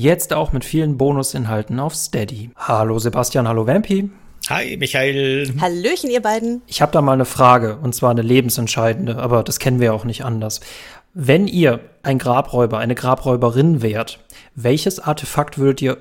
[0.00, 2.52] Jetzt auch mit vielen Bonusinhalten auf Steady.
[2.56, 4.08] Hallo Sebastian, hallo Vampi.
[4.48, 5.52] Hi, Michael.
[5.60, 6.62] Hallöchen, ihr beiden.
[6.66, 10.06] Ich habe da mal eine Frage, und zwar eine lebensentscheidende, aber das kennen wir auch
[10.06, 10.60] nicht anders.
[11.12, 14.20] Wenn ihr ein Grabräuber, eine Grabräuberin wärt,
[14.54, 15.98] welches Artefakt würdet ihr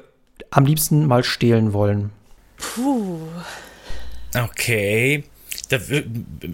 [0.50, 2.12] am liebsten mal stehlen wollen?
[2.56, 3.20] Puh.
[4.34, 5.26] Okay.
[5.70, 5.78] Da,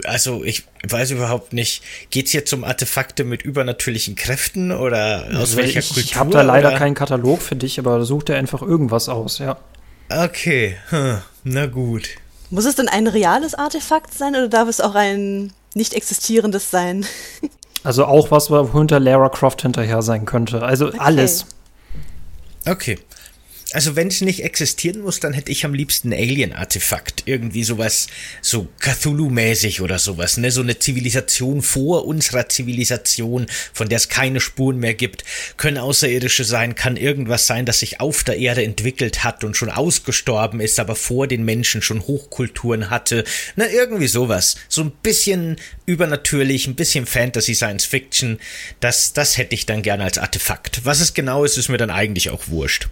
[0.04, 5.58] also ich weiß überhaupt nicht, geht's jetzt um Artefakte mit übernatürlichen Kräften oder aus Also
[5.58, 6.04] welcher ich, Kultur?
[6.04, 6.78] Ich habe da leider oder?
[6.78, 9.58] keinen Katalog für dich, aber such dir einfach irgendwas aus, ja.
[10.10, 12.10] Okay, hm, na gut.
[12.50, 17.06] Muss es denn ein reales Artefakt sein oder darf es auch ein nicht existierendes sein?
[17.84, 20.64] Also auch was, wo hinter Lara Croft hinterher sein könnte.
[20.64, 21.46] Also alles.
[22.66, 22.98] Okay.
[23.72, 27.24] Also wenn es nicht existieren muss, dann hätte ich am liebsten ein Alien-Artefakt.
[27.26, 28.08] Irgendwie sowas,
[28.42, 30.52] so Cthulhu-mäßig oder sowas, ne?
[30.52, 35.24] So eine Zivilisation vor unserer Zivilisation, von der es keine Spuren mehr gibt.
[35.58, 39.72] Können Außerirdische sein, kann irgendwas sein, das sich auf der Erde entwickelt hat und schon
[39.72, 43.24] ausgestorben ist, aber vor den Menschen schon Hochkulturen hatte.
[43.56, 44.58] Na, irgendwie sowas.
[44.70, 45.56] So ein bisschen
[45.88, 48.40] übernatürlich, ein bisschen Fantasy, Science Fiction.
[48.80, 50.86] Das, das hätte ich dann gerne als Artefakt.
[50.86, 52.90] Was es genau ist, ist mir dann eigentlich auch wurscht.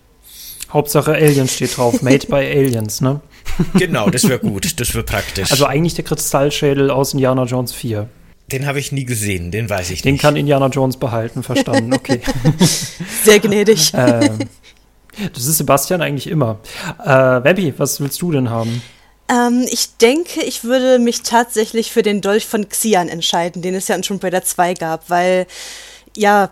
[0.74, 2.02] Hauptsache Aliens steht drauf.
[2.02, 3.22] Made by Aliens, ne?
[3.76, 5.52] Genau, das wäre gut, das wäre praktisch.
[5.52, 8.10] Also eigentlich der Kristallschädel aus Indiana Jones 4.
[8.52, 10.22] den habe ich nie gesehen, den weiß ich Den nicht.
[10.22, 12.22] kann Indiana Jones behalten, verstanden, okay.
[13.24, 13.92] Sehr gnädig.
[13.98, 14.40] ähm,
[15.34, 16.60] das ist Sebastian eigentlich immer.
[17.04, 18.82] Äh, Webby, was willst du denn haben?
[19.30, 23.88] Ähm, ich denke, ich würde mich tatsächlich für den Dolch von Xian entscheiden, den es
[23.88, 25.46] ja in Tomb Raider 2 gab, weil,
[26.18, 26.50] ja,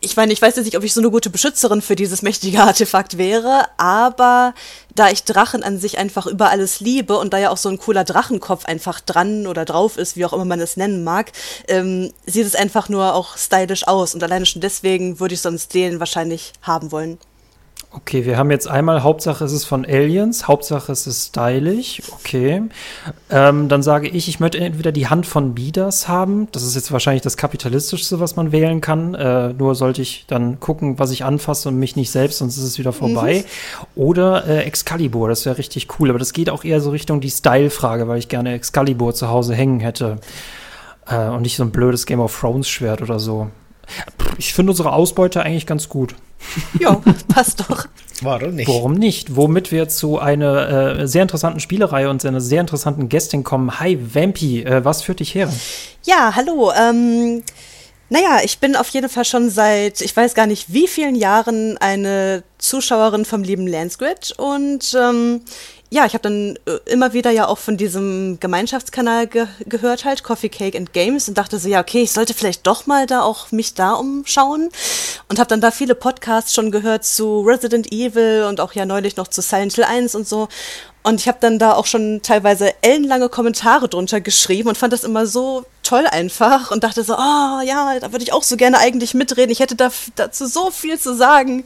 [0.00, 2.62] ich meine, ich weiß jetzt nicht, ob ich so eine gute Beschützerin für dieses mächtige
[2.62, 4.54] Artefakt wäre, aber
[4.94, 7.78] da ich Drachen an sich einfach über alles liebe und da ja auch so ein
[7.78, 11.32] cooler Drachenkopf einfach dran oder drauf ist, wie auch immer man es nennen mag,
[11.66, 15.74] ähm, sieht es einfach nur auch stylisch aus und alleine schon deswegen würde ich sonst
[15.74, 17.18] den wahrscheinlich haben wollen.
[17.90, 22.62] Okay, wir haben jetzt einmal, Hauptsache es ist von Aliens, Hauptsache es ist stylisch, okay.
[23.30, 26.92] Ähm, dann sage ich, ich möchte entweder die Hand von Midas haben, das ist jetzt
[26.92, 31.24] wahrscheinlich das kapitalistischste, was man wählen kann, äh, nur sollte ich dann gucken, was ich
[31.24, 33.46] anfasse und mich nicht selbst, sonst ist es wieder vorbei.
[33.96, 37.30] Oder äh, Excalibur, das wäre richtig cool, aber das geht auch eher so Richtung die
[37.30, 40.18] Style-Frage, weil ich gerne Excalibur zu Hause hängen hätte.
[41.06, 43.48] Äh, und nicht so ein blödes Game of Thrones Schwert oder so.
[44.38, 46.14] Ich finde unsere Ausbeute eigentlich ganz gut.
[46.78, 47.86] Ja, passt doch.
[48.22, 48.68] Warum nicht?
[48.68, 49.36] Warum nicht?
[49.36, 53.78] Womit wir zu einer äh, sehr interessanten Spielereihe und einer sehr interessanten Gästin kommen.
[53.80, 55.52] Hi, Vampy, äh, was führt dich her?
[56.04, 56.72] Ja, hallo.
[56.72, 57.42] Ähm,
[58.10, 61.76] naja, ich bin auf jeden Fall schon seit, ich weiß gar nicht wie vielen Jahren
[61.78, 65.42] eine Zuschauerin vom lieben Landsgrid und ähm,
[65.90, 70.22] ja, ich habe dann äh, immer wieder ja auch von diesem Gemeinschaftskanal ge gehört halt,
[70.22, 73.22] Coffee Cake and Games und dachte so, ja, okay, ich sollte vielleicht doch mal da
[73.22, 74.68] auch mich da umschauen
[75.28, 79.16] und habe dann da viele Podcasts schon gehört zu Resident Evil und auch ja neulich
[79.16, 80.48] noch zu Silent Hill 1 und so
[81.08, 85.04] und ich habe dann da auch schon teilweise ellenlange Kommentare drunter geschrieben und fand das
[85.04, 88.78] immer so toll einfach und dachte so, oh ja, da würde ich auch so gerne
[88.78, 89.50] eigentlich mitreden.
[89.50, 91.64] Ich hätte da, dazu so viel zu sagen,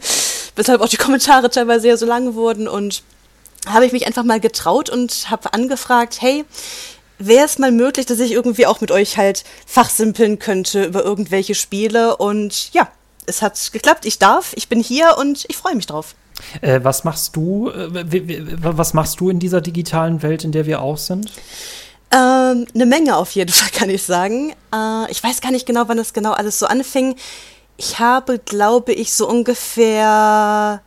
[0.54, 3.02] weshalb auch die Kommentare teilweise ja so lang wurden und
[3.66, 6.44] habe ich mich einfach mal getraut und habe angefragt, hey,
[7.18, 11.54] wäre es mal möglich, dass ich irgendwie auch mit euch halt fachsimpeln könnte über irgendwelche
[11.54, 12.88] Spiele und ja,
[13.26, 16.14] es hat geklappt, ich darf, ich bin hier und ich freue mich drauf.
[16.60, 17.70] Äh, was machst du?
[17.70, 17.88] Äh,
[18.62, 21.30] was machst du in dieser digitalen Welt, in der wir auch sind?
[22.12, 24.52] Ähm, eine Menge auf jeden Fall, kann ich sagen.
[24.74, 27.16] Äh, ich weiß gar nicht genau, wann das genau alles so anfing.
[27.76, 30.82] Ich habe, glaube ich, so ungefähr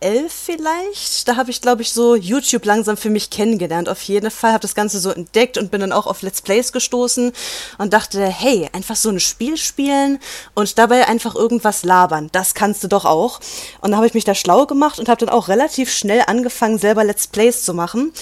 [0.00, 1.28] 2011 vielleicht.
[1.28, 3.88] Da habe ich, glaube ich, so YouTube langsam für mich kennengelernt.
[3.88, 6.72] Auf jeden Fall habe das Ganze so entdeckt und bin dann auch auf Let's Plays
[6.72, 7.32] gestoßen
[7.78, 10.18] und dachte, hey, einfach so ein Spiel spielen
[10.54, 12.28] und dabei einfach irgendwas labern.
[12.32, 13.40] Das kannst du doch auch.
[13.80, 16.78] Und dann habe ich mich da schlau gemacht und habe dann auch relativ schnell angefangen,
[16.78, 18.12] selber Let's Plays zu machen.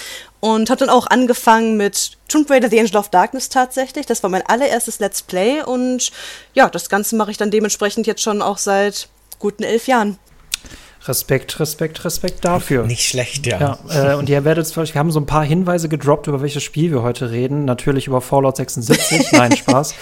[0.41, 4.07] Und habe dann auch angefangen mit Tomb Raider The Angel of Darkness tatsächlich.
[4.07, 6.13] Das war mein allererstes Let's Play und
[6.55, 9.09] ja, das Ganze mache ich dann dementsprechend jetzt schon auch seit
[9.39, 10.19] guten elf Jahren.
[11.09, 12.85] Respekt, Respekt, Respekt dafür.
[12.85, 13.79] Nicht schlecht, ja.
[13.91, 16.63] ja äh, und ihr werdet es, wir haben so ein paar Hinweise gedroppt, über welches
[16.63, 17.65] Spiel wir heute reden.
[17.65, 19.95] Natürlich über Fallout 76, nein, Spaß.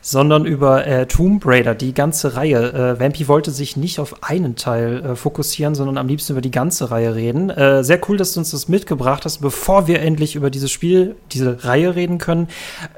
[0.00, 2.72] Sondern über äh, Tomb Raider, die ganze Reihe.
[2.72, 6.50] Äh, Vampy wollte sich nicht auf einen Teil äh, fokussieren, sondern am liebsten über die
[6.50, 7.50] ganze Reihe reden.
[7.50, 11.16] Äh, sehr cool, dass du uns das mitgebracht hast, bevor wir endlich über dieses Spiel,
[11.32, 12.48] diese Reihe reden können.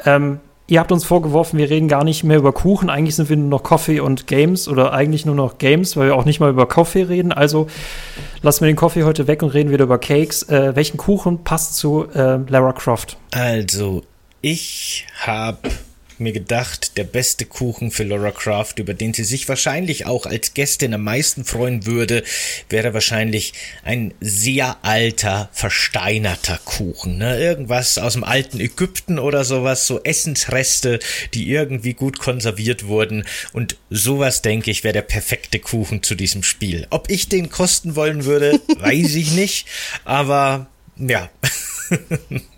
[0.04, 0.40] Ähm,
[0.70, 2.90] Ihr habt uns vorgeworfen, wir reden gar nicht mehr über Kuchen.
[2.90, 6.14] Eigentlich sind wir nur noch Coffee und Games oder eigentlich nur noch Games, weil wir
[6.14, 7.32] auch nicht mal über Kaffee reden.
[7.32, 7.66] Also
[8.42, 10.44] lassen wir den Kaffee heute weg und reden wieder über Cakes.
[10.44, 13.16] Äh, welchen Kuchen passt zu äh, Lara Croft?
[13.32, 14.04] Also,
[14.42, 15.58] ich habe
[16.20, 20.54] mir gedacht, der beste Kuchen für Laura Croft, über den sie sich wahrscheinlich auch als
[20.54, 22.22] Gästin am meisten freuen würde,
[22.68, 23.52] wäre wahrscheinlich
[23.82, 27.18] ein sehr alter, versteinerter Kuchen.
[27.18, 27.40] Ne?
[27.40, 31.00] Irgendwas aus dem alten Ägypten oder sowas, so Essensreste,
[31.34, 33.24] die irgendwie gut konserviert wurden.
[33.52, 36.86] Und sowas, denke ich, wäre der perfekte Kuchen zu diesem Spiel.
[36.90, 39.66] Ob ich den kosten wollen würde, weiß ich nicht.
[40.04, 40.66] Aber
[40.96, 41.28] ja.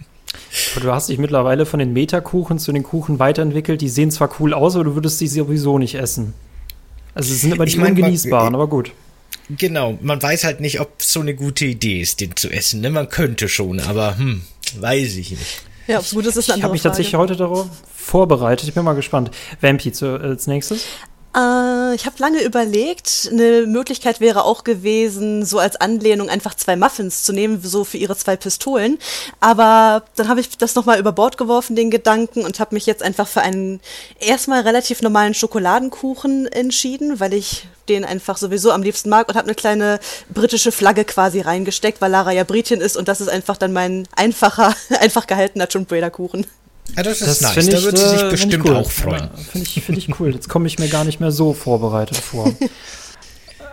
[0.81, 3.81] Du hast dich mittlerweile von den Metakuchen zu den Kuchen weiterentwickelt.
[3.81, 6.35] Die sehen zwar cool aus, aber du würdest sie sowieso nicht essen.
[7.15, 8.93] Also, sie sind immer die mein, ungenießbaren, aber gut.
[9.49, 12.81] Genau, man weiß halt nicht, ob so eine gute Idee ist, den zu essen.
[12.81, 12.91] Ne?
[12.91, 14.43] Man könnte schon, aber hm,
[14.79, 15.63] weiß ich nicht.
[15.87, 18.69] Ja, es gut ist, ist eine Ich habe mich tatsächlich heute darauf vorbereitet.
[18.69, 19.31] Ich bin mal gespannt.
[19.61, 20.85] Vampi zu, äh, als nächstes.
[21.35, 23.29] Äh, ich habe lange überlegt.
[23.31, 27.97] Eine Möglichkeit wäre auch gewesen, so als Anlehnung einfach zwei Muffins zu nehmen, so für
[27.97, 28.99] ihre zwei Pistolen.
[29.41, 33.03] Aber dann habe ich das nochmal über Bord geworfen, den Gedanken, und habe mich jetzt
[33.03, 33.81] einfach für einen
[34.21, 39.47] erstmal relativ normalen Schokoladenkuchen entschieden, weil ich den einfach sowieso am liebsten mag und habe
[39.47, 39.99] eine kleine
[40.33, 44.07] britische Flagge quasi reingesteckt, weil Lara ja Britin ist und das ist einfach dann mein
[44.15, 46.47] einfacher, einfach gehaltener Tomb Raider Kuchen.
[46.97, 47.69] Ja, das ist das nice.
[47.69, 48.77] Da wird sie sich äh, bestimmt cool.
[48.77, 49.23] auch freuen.
[49.23, 50.35] Ja, Finde ich, find ich cool.
[50.35, 52.53] Jetzt komme ich mir gar nicht mehr so vorbereitet vor.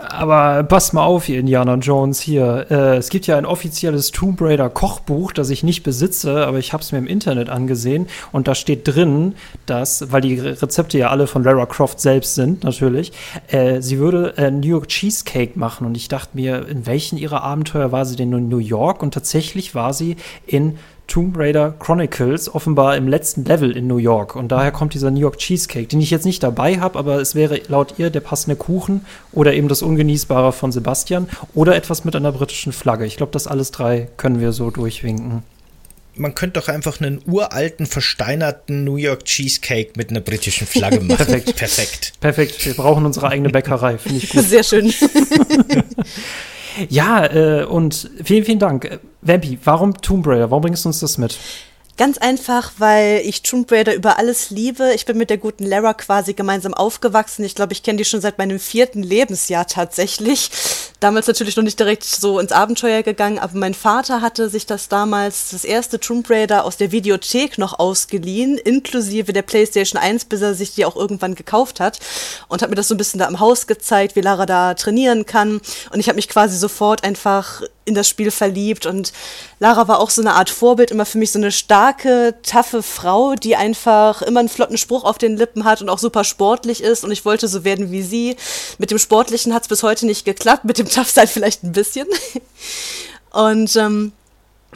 [0.09, 2.65] Aber passt mal auf, ihr Indiana Jones hier.
[2.71, 6.73] Äh, es gibt ja ein offizielles Tomb Raider Kochbuch, das ich nicht besitze, aber ich
[6.73, 9.35] habe es mir im Internet angesehen und da steht drin,
[9.65, 13.11] dass, weil die Rezepte ja alle von Lara Croft selbst sind, natürlich,
[13.49, 17.43] äh, sie würde äh, New York Cheesecake machen und ich dachte mir, in welchen ihrer
[17.43, 19.03] Abenteuer war sie denn in New York?
[19.03, 20.15] Und tatsächlich war sie
[20.47, 20.77] in
[21.09, 24.35] Tomb Raider Chronicles offenbar im letzten Level in New York.
[24.35, 27.35] Und daher kommt dieser New York Cheesecake, den ich jetzt nicht dabei habe, aber es
[27.35, 32.15] wäre laut ihr der passende Kuchen oder eben das Ungenießbare von Sebastian oder etwas mit
[32.15, 33.05] einer britischen Flagge.
[33.05, 35.43] Ich glaube, das alles drei können wir so durchwinken.
[36.15, 41.15] Man könnte doch einfach einen uralten, versteinerten New York Cheesecake mit einer britischen Flagge machen.
[41.17, 41.55] Perfekt.
[41.55, 42.13] Perfekt.
[42.19, 42.65] Perfekt.
[42.65, 43.97] Wir brauchen unsere eigene Bäckerei.
[43.97, 44.43] Finde ich gut.
[44.43, 44.93] Sehr schön.
[46.87, 48.99] Ja, äh, und vielen, vielen Dank.
[49.21, 50.49] Vampi, warum Tomb Raider?
[50.49, 51.37] Warum bringst du uns das mit?
[51.99, 54.93] Ganz einfach, weil ich Tomb Raider über alles liebe.
[54.93, 57.43] Ich bin mit der guten Lara quasi gemeinsam aufgewachsen.
[57.43, 60.49] Ich glaube, ich kenne die schon seit meinem vierten Lebensjahr tatsächlich.
[61.01, 64.87] Damals natürlich noch nicht direkt so ins Abenteuer gegangen, aber mein Vater hatte sich das
[64.87, 70.41] damals, das erste Tomb Raider aus der Videothek noch ausgeliehen, inklusive der PlayStation 1, bis
[70.41, 71.99] er sich die auch irgendwann gekauft hat.
[72.47, 75.25] Und hat mir das so ein bisschen da im Haus gezeigt, wie Lara da trainieren
[75.25, 75.59] kann.
[75.91, 78.85] Und ich habe mich quasi sofort einfach in das Spiel verliebt.
[78.85, 79.11] Und
[79.59, 83.35] Lara war auch so eine Art Vorbild, immer für mich so eine starke, taffe Frau,
[83.35, 87.03] die einfach immer einen flotten Spruch auf den Lippen hat und auch super sportlich ist.
[87.03, 88.37] Und ich wollte so werden wie sie.
[88.77, 92.07] Mit dem Sportlichen hat es bis heute nicht geklappt, mit dem Tough-Sein vielleicht ein bisschen.
[93.31, 94.11] Und ähm,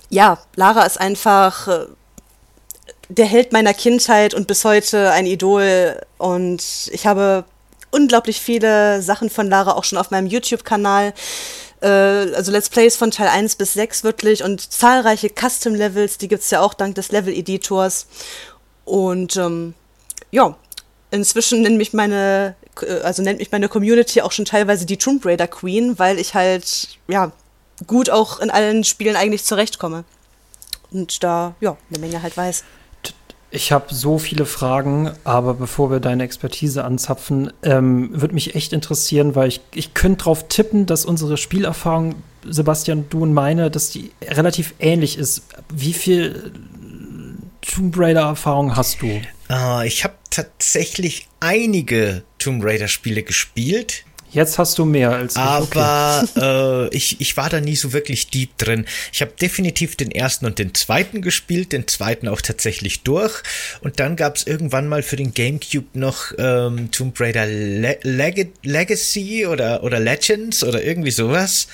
[0.09, 1.85] ja, Lara ist einfach äh,
[3.09, 5.99] der Held meiner Kindheit und bis heute ein Idol.
[6.17, 7.45] Und ich habe
[7.91, 11.13] unglaublich viele Sachen von Lara auch schon auf meinem YouTube-Kanal
[11.83, 16.43] äh, also Let's Plays von Teil 1 bis 6 wirklich und zahlreiche Custom-Levels, die gibt
[16.43, 18.07] es ja auch dank des Level-Editors.
[18.85, 19.73] Und ähm,
[20.31, 20.55] ja,
[21.11, 25.25] inzwischen nennt mich meine, äh, also nennt mich meine Community auch schon teilweise die Tomb
[25.25, 27.31] Raider Queen, weil ich halt, ja,
[27.85, 30.05] gut auch in allen Spielen eigentlich zurechtkomme.
[30.91, 32.63] Und da, ja, eine Menge halt weiß.
[33.55, 38.73] Ich habe so viele Fragen, aber bevor wir deine Expertise anzapfen, ähm, würde mich echt
[38.73, 43.91] interessieren, weil ich, ich könnte darauf tippen, dass unsere Spielerfahrung, Sebastian, du und meine, dass
[43.91, 45.43] die relativ ähnlich ist.
[45.71, 46.51] Wie viel
[47.61, 49.21] Tomb Raider-Erfahrung hast du?
[49.51, 54.03] Uh, ich habe tatsächlich einige Tomb Raider-Spiele gespielt.
[54.33, 55.41] Jetzt hast du mehr als ich.
[55.41, 56.87] Aber okay.
[56.91, 58.85] äh, ich, ich war da nie so wirklich deep drin.
[59.11, 63.43] Ich habe definitiv den ersten und den zweiten gespielt, den zweiten auch tatsächlich durch.
[63.81, 68.51] Und dann gab es irgendwann mal für den GameCube noch ähm, Tomb Raider Le Leg
[68.63, 71.67] Legacy oder, oder Legends oder irgendwie sowas.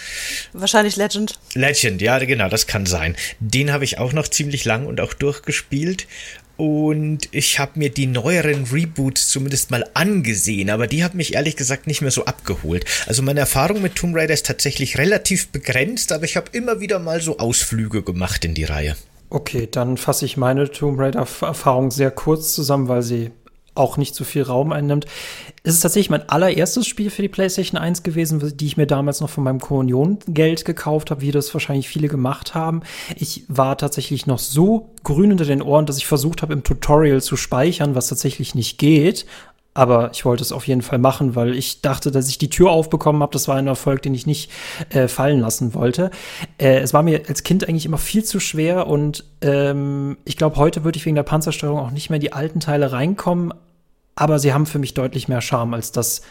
[0.52, 1.40] Wahrscheinlich Legend.
[1.54, 3.16] Legend, ja, genau, das kann sein.
[3.40, 6.08] Den habe ich auch noch ziemlich lang und auch durchgespielt.
[6.60, 11.56] Und ich habe mir die neueren Reboots zumindest mal angesehen, aber die haben mich ehrlich
[11.56, 12.84] gesagt nicht mehr so abgeholt.
[13.08, 17.00] Also meine Erfahrung mit Tomb Raider ist tatsächlich relativ begrenzt, aber ich habe immer wieder
[17.00, 18.98] mal so Ausflüge gemacht in die Reihe.
[19.30, 23.32] Okay, dann fasse ich meine Tomb Raider-Erfahrung sehr kurz zusammen, weil sie
[23.80, 25.06] auch nicht so viel Raum einnimmt.
[25.64, 29.22] Es ist tatsächlich mein allererstes Spiel für die PlayStation 1 gewesen, die ich mir damals
[29.22, 32.82] noch von meinem Kommunion-Geld gekauft habe, wie das wahrscheinlich viele gemacht haben.
[33.16, 37.22] Ich war tatsächlich noch so grün unter den Ohren, dass ich versucht habe, im Tutorial
[37.22, 39.26] zu speichern, was tatsächlich nicht geht.
[39.74, 42.72] aber ich wollte es auf jeden Fall machen, weil ich dachte, dass ich die Tür
[42.72, 43.32] aufbekommen habe.
[43.32, 44.52] Das war ein Erfolg, den ich nicht
[44.90, 46.12] äh, fallen lassen wollte.
[46.58, 50.58] Äh, es war mir als Kind eigentlich immer viel zu schwer und ähm, ich glaube,
[50.58, 53.54] heute würde ich wegen der Panzersteuerung auch nicht mehr in die alten Teile reinkommen,
[54.20, 56.22] aber sie haben für mich deutlich mehr Charme als das,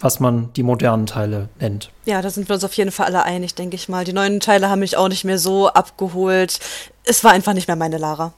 [0.00, 1.90] was man die modernen Teile nennt.
[2.06, 4.04] Ja, da sind wir uns auf jeden Fall alle einig, denke ich mal.
[4.04, 6.58] Die neuen Teile haben mich auch nicht mehr so abgeholt.
[7.04, 8.32] Es war einfach nicht mehr meine Lara.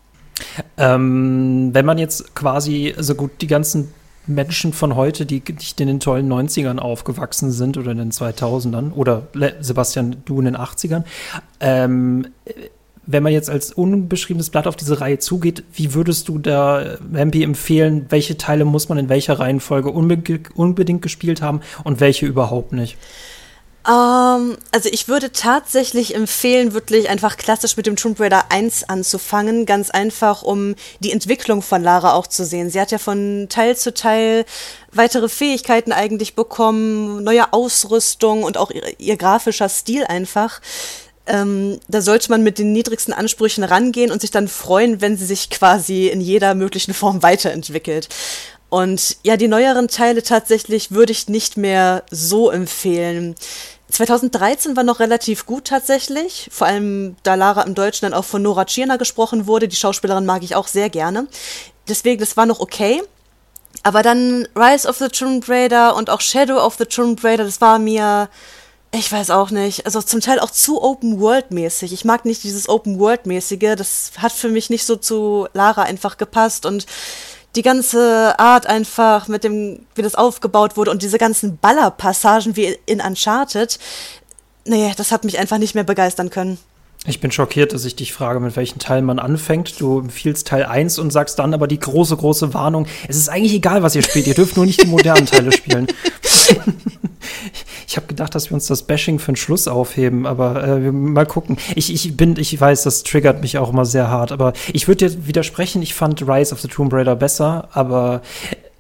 [0.77, 3.93] Ähm, wenn man jetzt quasi so gut die ganzen
[4.27, 8.93] Menschen von heute, die nicht in den tollen 90ern aufgewachsen sind oder in den 2000ern
[8.93, 9.29] oder
[9.61, 11.05] Sebastian, du in den 80ern,
[11.61, 12.27] ähm,
[13.09, 17.43] wenn man jetzt als unbeschriebenes Blatt auf diese Reihe zugeht, wie würdest du da MP
[17.43, 20.23] empfehlen, welche Teile muss man in welcher Reihenfolge unbe
[20.55, 22.99] unbedingt gespielt haben und welche überhaupt nicht?
[23.87, 28.91] Um, ähm, also ich würde tatsächlich empfehlen, wirklich einfach klassisch mit dem Tomb Raider 1
[28.91, 32.69] anzufangen, ganz einfach, um die Entwicklung von Lara auch zu sehen.
[32.69, 34.45] Sie hat ja von Teil zu Teil
[34.93, 40.61] weitere Fähigkeiten eigentlich bekommen, neue Ausrüstung und auch ihr, ihr grafischer Stil einfach
[41.29, 45.27] ähm, da sollte man mit den niedrigsten Ansprüchen rangehen und sich dann freuen, wenn sie
[45.27, 48.09] sich quasi in jeder möglichen Form weiterentwickelt.
[48.71, 53.35] Und ja, die neueren Teile tatsächlich würde ich nicht mehr so empfehlen.
[53.91, 58.43] 2013 war noch relativ gut tatsächlich, vor allem da Lara im Deutschen dann auch von
[58.43, 59.69] Nora Tschirner gesprochen wurde.
[59.69, 61.27] Die Schauspielerin mag ich auch sehr gerne.
[61.89, 63.03] Deswegen, das war noch okay.
[63.83, 67.61] Aber dann Rise of the Tomb Raider und auch Shadow of the Tomb Raider, das
[67.61, 68.29] war mir
[68.93, 69.87] ich weiß auch nicht.
[69.87, 71.93] Also zum Teil auch zu Open-World-mäßig.
[71.93, 73.77] Ich mag nicht dieses Open-World-mäßige.
[73.77, 76.65] Das hat für mich nicht so zu Lara einfach gepasst.
[76.65, 76.87] Und
[77.55, 82.77] die ganze Art einfach mit dem, wie das aufgebaut wurde und diese ganzen Ballerpassagen wie
[82.87, 83.79] in Uncharted,
[84.65, 86.59] nee, das hat mich einfach nicht mehr begeistern können.
[87.07, 89.81] Ich bin schockiert, dass ich dich frage, mit welchem Teil man anfängt.
[89.81, 92.87] Du empfiehlst Teil 1 und sagst dann aber die große, große Warnung.
[93.07, 94.27] Es ist eigentlich egal, was ihr spielt.
[94.27, 95.87] Ihr dürft nur nicht die modernen Teile spielen.
[98.19, 101.57] gedacht, dass wir uns das Bashing für den Schluss aufheben, aber äh, mal gucken.
[101.77, 105.09] Ich, ich bin, ich weiß, das triggert mich auch immer sehr hart, aber ich würde
[105.09, 108.23] dir widersprechen, ich fand Rise of the Tomb Raider besser, aber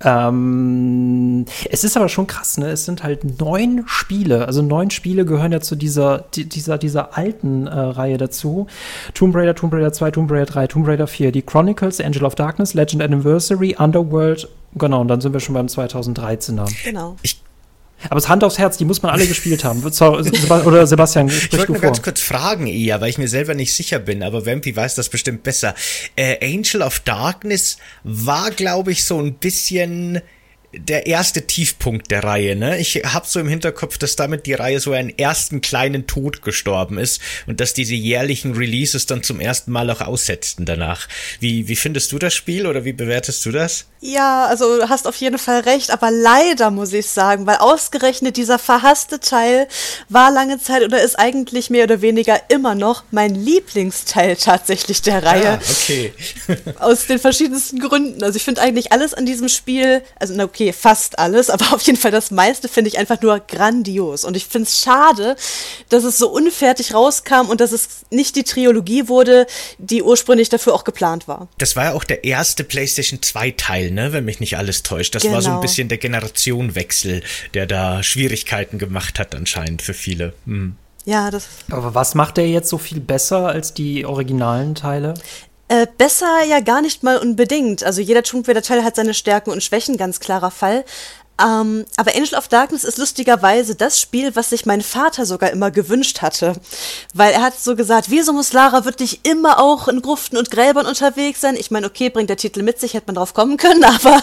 [0.05, 2.69] ähm, es ist aber schon krass, ne?
[2.71, 4.47] Es sind halt neun Spiele.
[4.47, 8.67] Also neun Spiele gehören ja zu dieser, dieser, dieser alten äh, Reihe dazu.
[9.15, 12.35] Tomb Raider, Tomb Raider 2, Tomb Raider 3, Tomb Raider 4, die Chronicles, Angel of
[12.35, 14.49] Darkness, Legend Anniversary, Underworld.
[14.75, 16.69] Genau, und dann sind wir schon beim 2013er.
[16.85, 17.17] Genau.
[17.23, 17.41] Ich
[18.05, 19.83] aber das Hand aufs Herz, die muss man alle gespielt haben.
[19.83, 23.75] Oder Sebastian, sprich Ich wollte nur ganz kurz fragen eher, weil ich mir selber nicht
[23.75, 25.75] sicher bin, aber Vampy weiß das bestimmt besser.
[26.17, 30.23] Äh, Angel of Darkness war, glaube ich, so ein bisschen
[30.73, 32.79] der erste Tiefpunkt der Reihe, ne?
[32.79, 36.99] Ich hab so im Hinterkopf, dass damit die Reihe so einen ersten kleinen Tod gestorben
[36.99, 41.09] ist und dass diese jährlichen Releases dann zum ersten Mal auch aussetzten danach.
[41.41, 43.87] Wie, wie findest du das Spiel oder wie bewertest du das?
[44.01, 48.37] Ja, also du hast auf jeden Fall recht, aber leider muss ich sagen, weil ausgerechnet
[48.37, 49.69] dieser verhasste Teil
[50.09, 55.25] war lange Zeit oder ist eigentlich mehr oder weniger immer noch mein Lieblingsteil tatsächlich der
[55.25, 55.53] Reihe.
[55.53, 56.13] Ah, okay.
[56.79, 58.23] Aus den verschiedensten Gründen.
[58.23, 61.83] Also ich finde eigentlich alles an diesem Spiel, also na okay, fast alles, aber auf
[61.83, 64.25] jeden Fall das meiste finde ich einfach nur grandios.
[64.25, 65.37] Und ich finde es schade,
[65.89, 69.47] dass es so unfertig rauskam und dass es nicht die Trilogie wurde,
[69.79, 71.49] die ursprünglich dafür auch geplant war.
[71.59, 75.15] Das war ja auch der erste PlayStation 2 Teil ne, wenn mich nicht alles täuscht.
[75.15, 75.35] Das genau.
[75.35, 75.63] war so ein genau.
[75.63, 77.23] bisschen der Generationenwechsel,
[77.55, 80.33] der da Schwierigkeiten gemacht hat anscheinend für viele.
[80.47, 80.77] Hm.
[81.05, 81.49] Ja, das.
[81.71, 85.15] Aber was macht der jetzt so viel besser als die originalen Teile?
[85.69, 87.85] Äh, besser ja gar nicht mal unbedingt.
[87.85, 90.85] Also jeder Tomb Raider Teil hat seine Stärken und Schwächen, ganz klarer Fall.
[91.41, 95.71] Ähm, aber Angel of Darkness ist lustigerweise das Spiel, was sich mein Vater sogar immer
[95.71, 96.55] gewünscht hatte.
[97.15, 100.87] Weil er hat so gesagt, wieso muss Lara wirklich immer auch in Gruften und Gräbern
[100.87, 101.57] unterwegs sein?
[101.57, 104.21] Ich meine, okay, bringt der Titel mit sich, hätte man drauf kommen können, aber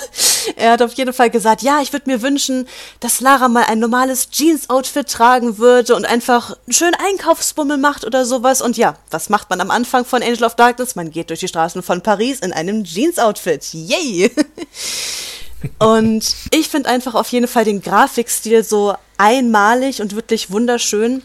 [0.57, 2.67] er hat auf jeden Fall gesagt, ja, ich würde mir wünschen,
[2.99, 8.25] dass Lara mal ein normales Jeans-Outfit tragen würde und einfach einen schönen Einkaufsbummel macht oder
[8.25, 8.61] sowas.
[8.61, 10.95] Und ja, was macht man am Anfang von Angel of Darkness?
[10.95, 13.73] Man geht durch die Straßen von Paris in einem Jeans-Outfit.
[13.73, 14.31] Yay!
[15.79, 21.21] Und ich finde einfach auf jeden Fall den Grafikstil so einmalig und wirklich wunderschön.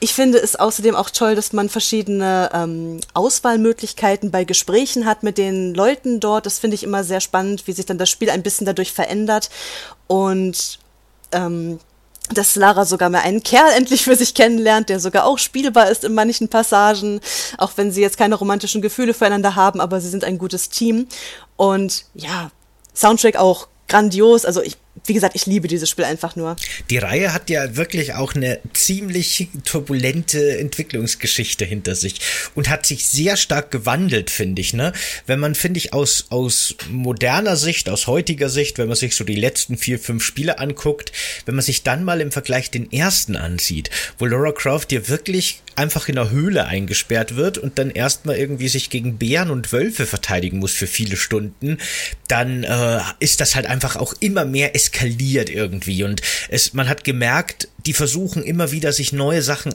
[0.00, 5.38] Ich finde es außerdem auch toll, dass man verschiedene ähm, Auswahlmöglichkeiten bei Gesprächen hat mit
[5.38, 6.46] den Leuten dort.
[6.46, 9.50] Das finde ich immer sehr spannend, wie sich dann das Spiel ein bisschen dadurch verändert.
[10.06, 10.78] Und
[11.32, 11.80] ähm,
[12.32, 16.04] dass Lara sogar mal einen Kerl endlich für sich kennenlernt, der sogar auch spielbar ist
[16.04, 17.20] in manchen Passagen,
[17.56, 21.08] auch wenn sie jetzt keine romantischen Gefühle füreinander haben, aber sie sind ein gutes Team.
[21.56, 22.50] Und ja,
[22.98, 24.44] Soundtrack auch grandios.
[24.44, 24.76] Also ich
[25.06, 26.56] wie gesagt, ich liebe dieses Spiel einfach nur.
[26.90, 32.20] Die Reihe hat ja wirklich auch eine ziemlich turbulente Entwicklungsgeschichte hinter sich
[32.54, 34.92] und hat sich sehr stark gewandelt, finde ich, ne?
[35.26, 39.24] Wenn man, finde ich, aus, aus moderner Sicht, aus heutiger Sicht, wenn man sich so
[39.24, 41.12] die letzten vier, fünf Spiele anguckt,
[41.46, 45.62] wenn man sich dann mal im Vergleich den ersten ansieht, wo Laura Croft ja wirklich
[45.78, 50.06] einfach in einer Höhle eingesperrt wird und dann erstmal irgendwie sich gegen Bären und Wölfe
[50.06, 51.78] verteidigen muss für viele Stunden,
[52.26, 57.04] dann äh, ist das halt einfach auch immer mehr eskaliert irgendwie und es, man hat
[57.04, 59.74] gemerkt, die versuchen immer wieder sich neue Sachen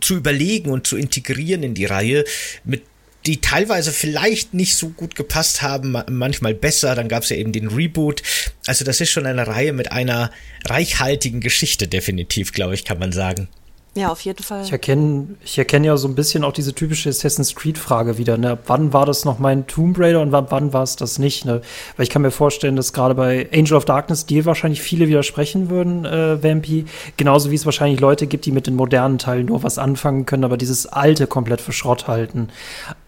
[0.00, 2.24] zu überlegen und zu integrieren in die Reihe
[2.64, 2.82] mit
[3.26, 6.94] die teilweise vielleicht nicht so gut gepasst haben, manchmal besser.
[6.94, 8.22] Dann gab es ja eben den Reboot.
[8.66, 10.30] Also das ist schon eine Reihe mit einer
[10.64, 13.48] reichhaltigen Geschichte, definitiv, glaube ich, kann man sagen.
[13.94, 14.62] Ja, auf jeden Fall.
[14.62, 18.38] Ich erkenne, ich erkenne ja so ein bisschen auch diese typische Assassin's Creed-Frage wieder.
[18.38, 18.56] Ne?
[18.66, 21.44] Wann war das noch mein Tomb Raider und wann, war es das nicht?
[21.44, 21.60] Ne?
[21.96, 25.70] Weil ich kann mir vorstellen, dass gerade bei Angel of Darkness dir wahrscheinlich viele widersprechen
[25.70, 26.84] würden, äh, Vampy.
[27.16, 30.44] Genauso wie es wahrscheinlich Leute gibt, die mit den modernen Teilen nur was anfangen können,
[30.44, 32.48] aber dieses alte komplett für Schrott halten.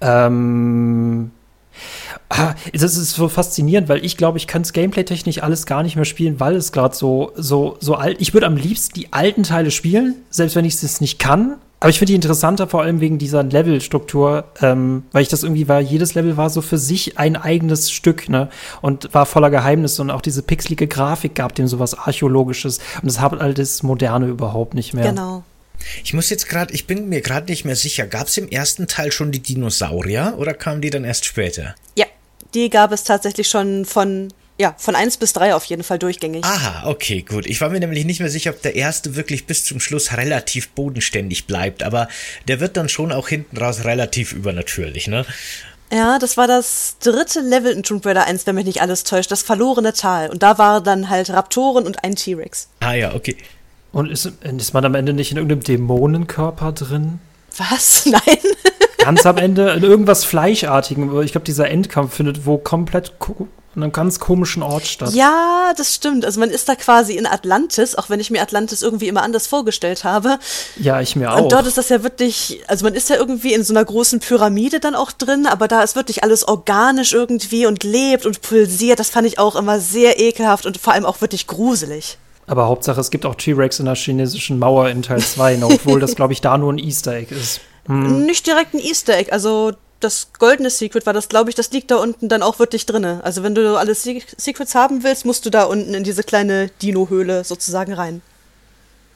[0.00, 1.30] Ähm
[2.28, 5.96] Ah, das ist so faszinierend, weil ich glaube, ich kann es gameplay-technisch alles gar nicht
[5.96, 8.16] mehr spielen, weil es gerade so, so, so alt.
[8.20, 11.56] Ich würde am liebsten die alten Teile spielen, selbst wenn ich es nicht kann.
[11.80, 15.68] Aber ich finde die interessanter, vor allem wegen dieser Levelstruktur, ähm, weil ich das irgendwie
[15.68, 18.50] war, jedes Level war so für sich ein eigenes Stück, ne?
[18.82, 22.78] Und war voller Geheimnisse und auch diese pixelige Grafik gab dem sowas Archäologisches.
[23.02, 25.08] Und das hat all das Moderne überhaupt nicht mehr.
[25.08, 25.42] Genau.
[26.04, 28.86] Ich muss jetzt gerade, ich bin mir gerade nicht mehr sicher, gab es im ersten
[28.88, 31.74] Teil schon die Dinosaurier oder kamen die dann erst später?
[31.96, 32.06] Ja,
[32.54, 36.44] die gab es tatsächlich schon von ja, von 1 bis 3 auf jeden Fall durchgängig.
[36.44, 37.46] Aha, okay, gut.
[37.46, 40.68] Ich war mir nämlich nicht mehr sicher, ob der erste wirklich bis zum Schluss relativ
[40.70, 42.06] bodenständig bleibt, aber
[42.46, 45.24] der wird dann schon auch hinten raus relativ übernatürlich, ne?
[45.92, 49.30] Ja, das war das dritte Level in Tomb Raider 1, wenn mich nicht alles täuscht,
[49.30, 50.30] das verlorene Tal.
[50.30, 52.68] Und da waren dann halt Raptoren und ein T-Rex.
[52.80, 53.36] Ah ja, okay.
[53.92, 57.20] Und ist, ist man am Ende nicht in irgendeinem Dämonenkörper drin?
[57.56, 58.06] Was?
[58.06, 58.38] Nein.
[58.98, 61.20] Ganz am Ende in irgendwas Fleischartigem.
[61.22, 63.12] Ich glaube, dieser Endkampf findet wo komplett
[63.74, 65.12] an einem ganz komischen Ort statt.
[65.14, 66.24] Ja, das stimmt.
[66.24, 69.46] Also man ist da quasi in Atlantis, auch wenn ich mir Atlantis irgendwie immer anders
[69.46, 70.38] vorgestellt habe.
[70.76, 71.42] Ja, ich mir auch.
[71.42, 74.20] Und dort ist das ja wirklich, also man ist ja irgendwie in so einer großen
[74.20, 79.00] Pyramide dann auch drin, aber da ist wirklich alles organisch irgendwie und lebt und pulsiert.
[79.00, 82.18] Das fand ich auch immer sehr ekelhaft und vor allem auch wirklich gruselig.
[82.46, 86.16] Aber Hauptsache, es gibt auch T-Rex in der chinesischen Mauer in Teil 2, obwohl das,
[86.16, 87.60] glaube ich, da nur ein Easter Egg ist.
[87.86, 88.26] Hm.
[88.26, 91.90] Nicht direkt ein Easter Egg, also das goldene Secret war das, glaube ich, das liegt
[91.90, 93.20] da unten dann auch wirklich drinne.
[93.22, 97.44] Also wenn du alle Secrets haben willst, musst du da unten in diese kleine Dino-Höhle
[97.44, 98.22] sozusagen rein.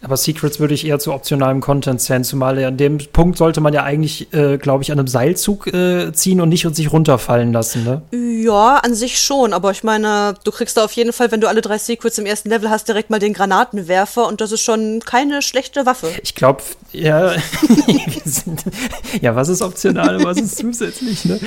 [0.03, 3.73] Aber Secrets würde ich eher zu optionalem Content zählen, zumal an dem Punkt sollte man
[3.73, 7.53] ja eigentlich, äh, glaube ich, an einem Seilzug äh, ziehen und nicht und sich runterfallen
[7.53, 8.03] lassen, ne?
[8.13, 11.49] Ja, an sich schon, aber ich meine, du kriegst da auf jeden Fall, wenn du
[11.49, 15.01] alle drei Secrets im ersten Level hast, direkt mal den Granatenwerfer und das ist schon
[15.01, 16.09] keine schlechte Waffe.
[16.23, 17.33] Ich glaube, ja,
[19.21, 21.41] ja, was ist optional und was ist zusätzlich, ne?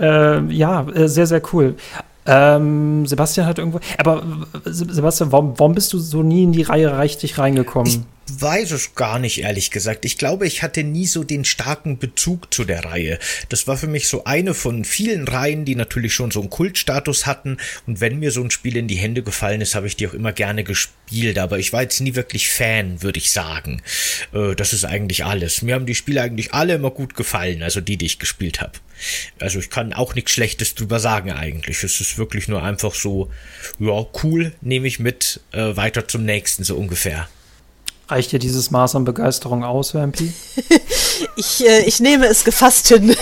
[0.00, 1.76] Äh, ja, sehr, sehr cool.
[2.26, 3.80] Ähm, Sebastian hat irgendwo.
[3.98, 4.22] Aber
[4.64, 7.88] Sebastian, warum, warum bist du so nie in die Reihe richtig reingekommen?
[7.88, 8.00] Ich
[8.42, 10.04] weiß es gar nicht, ehrlich gesagt.
[10.04, 13.18] Ich glaube, ich hatte nie so den starken Bezug zu der Reihe.
[13.48, 17.26] Das war für mich so eine von vielen Reihen, die natürlich schon so einen Kultstatus
[17.26, 17.58] hatten.
[17.86, 20.14] Und wenn mir so ein Spiel in die Hände gefallen ist, habe ich die auch
[20.14, 21.38] immer gerne gespielt.
[21.38, 23.80] Aber ich war jetzt nie wirklich Fan, würde ich sagen.
[24.32, 25.62] Äh, das ist eigentlich alles.
[25.62, 28.72] Mir haben die Spiele eigentlich alle immer gut gefallen, also die, die ich gespielt habe.
[29.40, 31.82] Also ich kann auch nichts Schlechtes drüber sagen eigentlich.
[31.82, 33.30] Es ist wirklich nur einfach so,
[33.78, 37.28] ja, cool, nehme ich mit, äh, weiter zum nächsten, so ungefähr.
[38.08, 40.32] Reicht dir dieses Maß an Begeisterung aus, Vampy?
[41.36, 43.16] ich, äh, ich nehme es gefasst hin.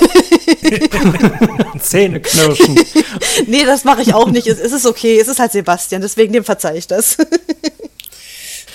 [1.81, 2.79] Zähne knirschen.
[3.47, 4.47] nee, das mache ich auch nicht.
[4.47, 5.19] Es, es ist okay.
[5.21, 7.19] Es ist halt Sebastian, deswegen dem verzeih ich das.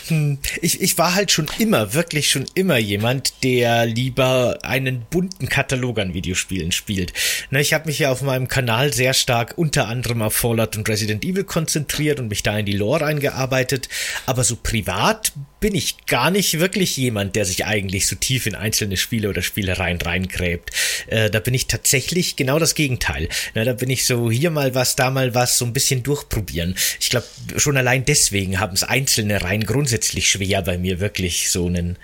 [0.07, 5.49] Hm, ich, ich war halt schon immer, wirklich schon immer jemand, der lieber einen bunten
[5.49, 7.13] Katalog an Videospielen spielt.
[7.49, 10.87] Na, ich habe mich ja auf meinem Kanal sehr stark unter anderem auf Fallout und
[10.87, 13.89] Resident Evil konzentriert und mich da in die Lore eingearbeitet,
[14.27, 15.33] aber so privat
[15.65, 19.41] bin ich gar nicht wirklich jemand, der sich eigentlich so tief in einzelne Spiele oder
[19.41, 20.69] Spielereien reingräbt.
[21.07, 23.29] Äh, da bin ich tatsächlich genau das Gegenteil.
[23.55, 26.75] Na, da bin ich so hier mal was, da mal was, so ein bisschen durchprobieren.
[26.99, 27.25] Ich glaube,
[27.57, 31.97] schon allein deswegen haben es einzelne Reihen grundsätzlich schwer bei mir wirklich so einen,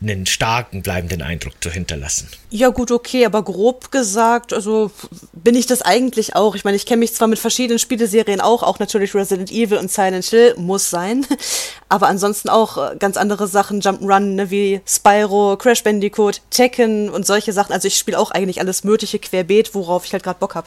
[0.00, 2.28] einen starken bleibenden Eindruck zu hinterlassen.
[2.50, 4.90] Ja gut, okay, aber grob gesagt, also
[5.32, 6.54] bin ich das eigentlich auch.
[6.54, 9.90] Ich meine, ich kenne mich zwar mit verschiedenen Spieleserien auch, auch natürlich Resident Evil und
[9.90, 11.26] Silent Hill muss sein,
[11.88, 17.26] aber ansonsten auch äh, ganz andere Sachen, Jump'n'Run, ne, wie Spyro, Crash Bandicoot, Tekken und
[17.26, 17.72] solche Sachen.
[17.72, 20.66] Also ich spiele auch eigentlich alles mögliche querbeet, worauf ich halt gerade Bock habe.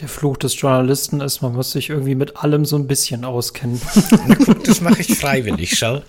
[0.00, 3.80] Der Fluch des Journalisten ist, man muss sich irgendwie mit allem so ein bisschen auskennen.
[4.26, 6.02] Na gut, das mache ich freiwillig, schau.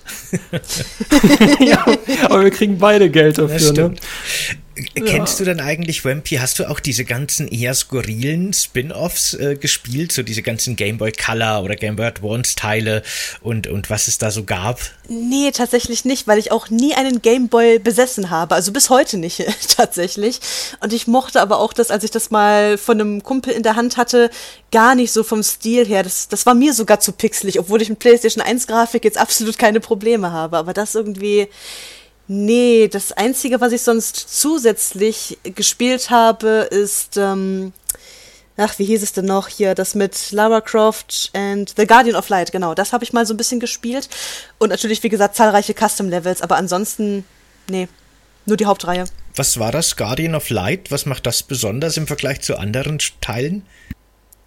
[1.60, 1.86] ja,
[2.24, 3.96] aber wir kriegen beide Geld dafür, ne?
[4.96, 6.36] Kennst du denn eigentlich Wampy?
[6.36, 10.12] Hast du auch diese ganzen eher skurrilen Spin-offs äh, gespielt?
[10.12, 13.02] So diese ganzen Game Boy Color oder Game Boy Advance Teile
[13.42, 14.82] und, und was es da so gab?
[15.08, 18.56] Nee, tatsächlich nicht, weil ich auch nie einen Game Boy besessen habe.
[18.56, 19.46] Also bis heute nicht,
[19.78, 20.40] tatsächlich.
[20.82, 23.78] Und ich mochte aber auch das, als ich das mal von einem Kumpel in der
[23.78, 24.30] Hand hatte,
[24.72, 26.04] gar nicht so vom Stil her.
[26.04, 29.58] Das, das war mir sogar zu pixelig, obwohl ich mit PlayStation 1 Grafik jetzt absolut
[29.58, 30.58] keine Probleme habe.
[30.58, 31.48] Aber das irgendwie
[32.28, 37.72] Nee, das Einzige, was ich sonst zusätzlich gespielt habe, ist, ähm,
[38.58, 42.30] ach, wie hieß es denn noch hier, das mit Lara Croft and The Guardian of
[42.30, 44.10] Light, genau, das habe ich mal so ein bisschen gespielt.
[44.58, 47.26] Und natürlich, wie gesagt, zahlreiche Custom-Levels, aber ansonsten,
[47.70, 47.88] nee,
[48.48, 49.06] nur die Hauptreihe.
[49.36, 50.92] Was war das, Guardian of Light?
[50.92, 53.64] Was macht das besonders im Vergleich zu anderen Teilen?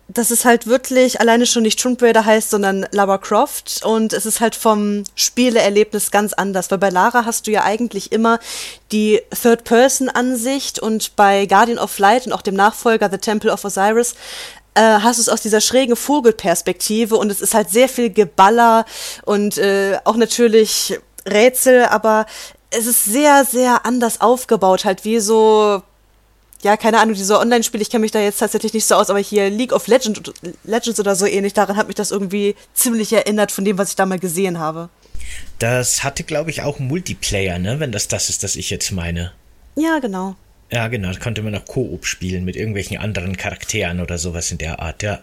[0.08, 3.84] Dass es halt wirklich alleine schon nicht Tomb Raider heißt, sondern Lara Croft.
[3.84, 8.10] Und es ist halt vom Spieleerlebnis ganz anders, weil bei Lara hast du ja eigentlich
[8.10, 8.40] immer
[8.90, 14.14] die Third-Person-Ansicht und bei Guardian of Light und auch dem Nachfolger The Temple of Osiris
[14.74, 18.86] äh, hast du es aus dieser schrägen Vogelperspektive und es ist halt sehr viel Geballer
[19.24, 22.26] und äh, auch natürlich Rätsel, aber
[22.70, 25.82] es ist sehr, sehr anders aufgebaut, halt wie so
[26.62, 29.20] ja, keine Ahnung, diese Online-Spiele, ich kenne mich da jetzt tatsächlich nicht so aus, aber
[29.20, 30.32] hier League of Legends,
[30.64, 33.96] Legends oder so ähnlich, daran hat mich das irgendwie ziemlich erinnert von dem, was ich
[33.96, 34.88] da mal gesehen habe.
[35.58, 37.80] Das hatte, glaube ich, auch Multiplayer, ne?
[37.80, 39.32] Wenn das das ist, das ich jetzt meine.
[39.76, 40.34] Ja, genau.
[40.70, 44.58] Ja, genau, da konnte man noch Koop spielen mit irgendwelchen anderen Charakteren oder sowas in
[44.58, 45.20] der Art, ja.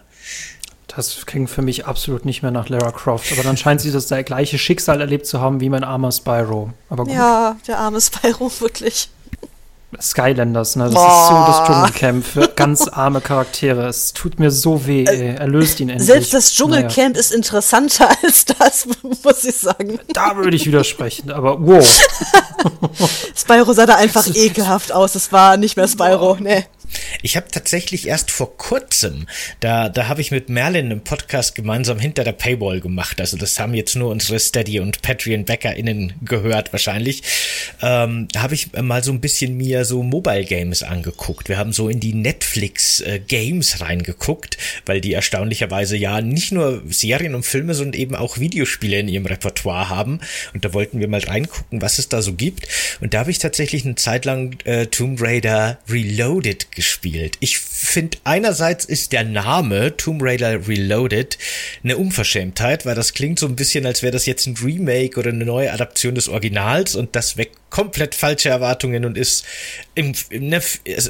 [0.88, 3.32] Das klingt für mich absolut nicht mehr nach Lara Croft.
[3.32, 6.72] Aber dann scheint sie das gleiche Schicksal erlebt zu haben wie mein armer Spyro.
[6.88, 7.12] Aber gut.
[7.12, 9.10] Ja, der arme Spyro, wirklich.
[10.00, 10.84] Skylanders, ne?
[10.84, 11.08] Das Boah.
[11.08, 13.86] ist so das Dschungelcamp für ganz arme Charaktere.
[13.86, 15.36] Es tut mir so weh, ey.
[15.36, 16.06] Er löst ihn endlich.
[16.06, 17.20] Selbst das Dschungelcamp naja.
[17.20, 18.86] ist interessanter als das,
[19.22, 19.98] muss ich sagen.
[20.12, 21.86] Da würde ich widersprechen, aber wow.
[23.36, 25.14] Spyro sah da einfach ekelhaft aus.
[25.14, 26.64] Es war nicht mehr Spyro, ne.
[27.22, 29.26] Ich habe tatsächlich erst vor kurzem,
[29.60, 33.20] da, da habe ich mit Merlin einen Podcast gemeinsam hinter der Paywall gemacht.
[33.20, 37.22] Also das haben jetzt nur unsere Steady und Patreon-BäckerInnen gehört wahrscheinlich.
[37.82, 41.48] Ähm, da habe ich mal so ein bisschen mir so Mobile Games angeguckt.
[41.48, 46.82] Wir haben so in die Netflix äh, Games reingeguckt, weil die erstaunlicherweise ja nicht nur
[46.88, 50.20] Serien und Filme, sondern eben auch Videospiele in ihrem Repertoire haben.
[50.54, 52.68] Und da wollten wir mal reingucken, was es da so gibt.
[53.00, 57.36] Und da habe ich tatsächlich eine Zeit lang äh, Tomb Raider Reloaded gespielt.
[57.40, 61.36] Ich finde, einerseits ist der Name Tomb Raider Reloaded
[61.82, 65.30] eine Unverschämtheit, weil das klingt so ein bisschen, als wäre das jetzt ein Remake oder
[65.30, 69.44] eine neue Adaption des Originals und das weckt komplett falsche Erwartungen und ist
[69.94, 70.62] im, ne,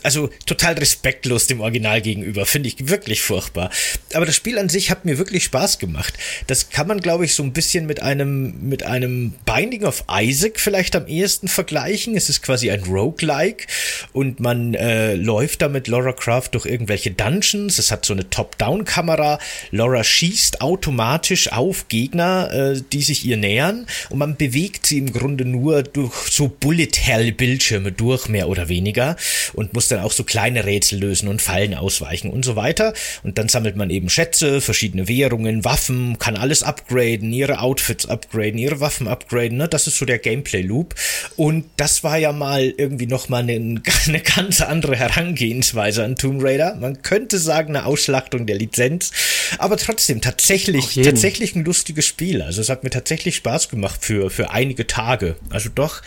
[0.02, 2.46] also total respektlos dem Original gegenüber.
[2.46, 3.70] Finde ich wirklich furchtbar.
[4.14, 6.14] Aber das Spiel an sich hat mir wirklich Spaß gemacht.
[6.46, 10.58] Das kann man, glaube ich, so ein bisschen mit einem, mit einem Binding of Isaac
[10.58, 12.16] vielleicht am ehesten vergleichen.
[12.16, 13.66] Es ist quasi ein Roguelike
[14.12, 17.78] und man äh, läuft da mit Laura Croft durch irgendwelche Dungeons.
[17.78, 19.38] Es hat so eine Top-Down-Kamera.
[19.70, 25.12] Laura schießt automatisch auf Gegner, äh, die sich ihr nähern und man bewegt sie im
[25.12, 29.16] Grunde nur durch so Bullet-Hell-Bildschirme durch, mehr oder weniger,
[29.54, 32.92] und muss dann auch so kleine Rätsel lösen und Fallen ausweichen und so weiter.
[33.22, 38.58] Und dann sammelt man eben Schätze, verschiedene Währungen, Waffen, kann alles upgraden, ihre Outfits upgraden,
[38.58, 39.68] ihre Waffen upgraden, ne?
[39.68, 40.94] Das ist so der Gameplay-Loop.
[41.36, 46.76] Und das war ja mal irgendwie nochmal eine, eine ganz andere Herangehensweise an Tomb Raider.
[46.76, 49.10] Man könnte sagen, eine Ausschlachtung der Lizenz,
[49.58, 52.42] aber trotzdem tatsächlich, tatsächlich ein lustiges Spiel.
[52.42, 55.36] Also es hat mir tatsächlich Spaß gemacht für, für einige Tage.
[55.50, 56.02] Also doch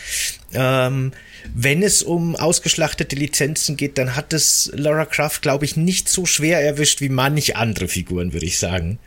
[0.53, 1.11] ähm,
[1.53, 6.25] wenn es um ausgeschlachtete Lizenzen geht, dann hat es Lara Croft, glaube ich, nicht so
[6.25, 8.99] schwer erwischt wie manche andere Figuren, würde ich sagen.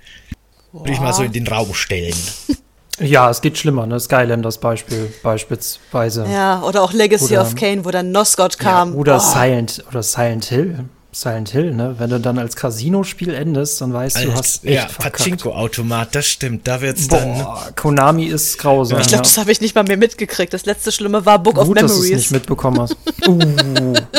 [0.72, 2.16] Würde ich mal so in den Raum stellen.
[3.02, 3.98] Ja, es geht schlimmer, ne?
[4.00, 6.26] Skylanders Beispiel, beispielsweise.
[6.30, 8.92] Ja, oder auch Legacy oder, of Kane, wo dann Noscott kam.
[8.92, 9.18] Ja, oder, oh.
[9.18, 10.84] Silent, oder Silent Hill.
[11.14, 11.96] Silent Hill, ne?
[11.98, 16.24] Wenn du dann als Casino-Spiel endest, dann weißt du, du hast echt Ja, Pachinko-Automat, das
[16.24, 17.38] stimmt, da wird's Boah, dann...
[17.38, 18.98] Boah, Konami ist grausam.
[18.98, 20.54] Ich glaube, das habe ich nicht mal mehr mitgekriegt.
[20.54, 21.82] Das letzte Schlimme war Book Gut, of Memories.
[21.82, 22.96] dass du es nicht mitbekommen hast.
[23.28, 23.38] uh,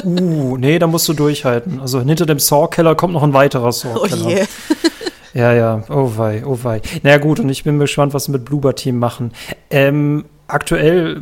[0.05, 1.79] uh, nee, da musst du durchhalten.
[1.79, 4.25] Also hinter dem Saw-Keller kommt noch ein weiterer Saw-Keller.
[4.27, 4.45] Oh je.
[5.33, 6.81] Ja, ja, oh wei, oh wei.
[7.01, 9.31] Naja gut, und ich bin gespannt, was sie mit Bloober Team machen.
[9.69, 11.21] Ähm, aktuell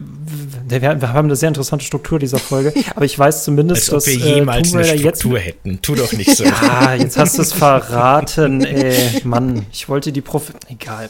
[0.67, 4.15] wir, wir, haben eine sehr interessante Struktur dieser Folge, aber ich weiß zumindest, Als dass
[4.15, 5.81] ob wir jemals äh, eine Struktur jetzt, hätten.
[5.81, 6.43] Tu doch nicht so.
[6.45, 9.21] ja, jetzt hast du es verraten, ey.
[9.23, 10.53] Mann, ich wollte die Profi...
[10.69, 11.09] Egal.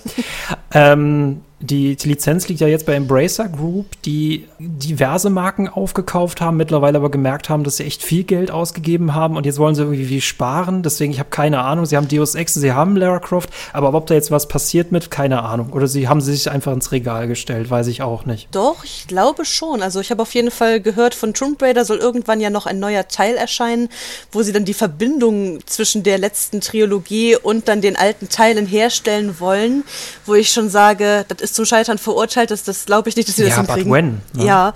[0.74, 6.58] Ähm, die, die, Lizenz liegt ja jetzt bei Embracer Group, die diverse Marken aufgekauft haben,
[6.58, 9.84] mittlerweile aber gemerkt haben, dass sie echt viel Geld ausgegeben haben und jetzt wollen sie
[9.84, 10.84] irgendwie wie sparen.
[10.84, 11.86] Deswegen, ich habe keine Ahnung.
[11.86, 15.12] Sie haben Deus Ex, sie haben Lara Croft, aber ob da jetzt was passiert mit,
[15.12, 15.72] keine Ahnung.
[15.74, 18.48] Oder sie haben sich einfach ins Regal gestellt, weiß ich auch nicht.
[18.52, 19.82] Doch, ich glaube schon.
[19.82, 22.80] Also ich habe auf jeden Fall gehört, von Tomb Raider soll irgendwann ja noch ein
[22.80, 23.90] neuer Teil erscheinen,
[24.32, 29.40] wo sie dann die Verbindung zwischen der letzten Trilogie und dann den alten Teilen herstellen
[29.40, 29.84] wollen,
[30.26, 33.28] wo ich schon sage, das ist ist zum Scheitern verurteilt ist, das glaube ich nicht,
[33.28, 33.90] dass sie ja, das hinkriegen.
[33.90, 34.46] But when, ne?
[34.46, 34.74] Ja.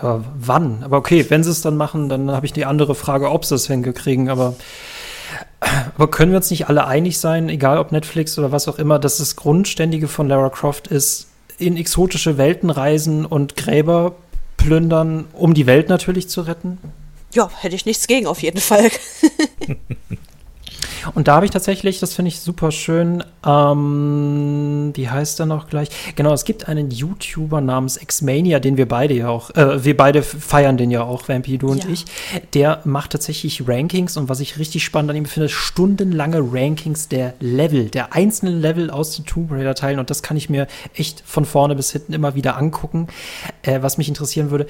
[0.00, 0.82] Aber wann?
[0.84, 3.54] Aber okay, wenn sie es dann machen, dann habe ich die andere Frage, ob sie
[3.54, 4.28] es hingekriegen.
[4.28, 4.54] Aber,
[5.60, 8.98] aber können wir uns nicht alle einig sein, egal ob Netflix oder was auch immer,
[8.98, 14.14] dass das Grundständige von Lara Croft ist, in exotische Welten reisen und Gräber
[14.56, 16.78] plündern, um die Welt natürlich zu retten?
[17.34, 18.90] Ja, hätte ich nichts gegen, auf jeden Fall.
[21.14, 25.68] Und da habe ich tatsächlich, das finde ich super schön, ähm, wie heißt er noch
[25.68, 25.88] gleich?
[26.16, 30.22] Genau, es gibt einen YouTuber namens Xmania, den wir beide ja auch, äh, wir beide
[30.22, 31.90] feiern den ja auch, Vampy, du und ja.
[31.90, 32.04] ich.
[32.54, 37.34] Der macht tatsächlich Rankings und was ich richtig spannend an ihm finde, stundenlange Rankings der
[37.40, 41.22] Level, der einzelnen Level aus den Tomb Raider Teilen und das kann ich mir echt
[41.24, 43.08] von vorne bis hinten immer wieder angucken.
[43.62, 44.66] Äh, was mich interessieren würde,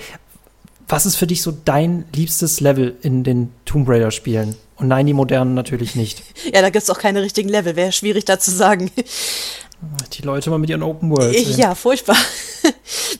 [0.88, 4.57] was ist für dich so dein liebstes Level in den Tomb Raider Spielen?
[4.77, 6.22] Und nein, die modernen natürlich nicht.
[6.53, 7.77] ja, da gibt es auch keine richtigen Level.
[7.77, 8.90] Wäre schwierig da zu sagen.
[10.14, 11.57] Die Leute mal mit ihren Open Worlds.
[11.57, 12.16] Ja, furchtbar.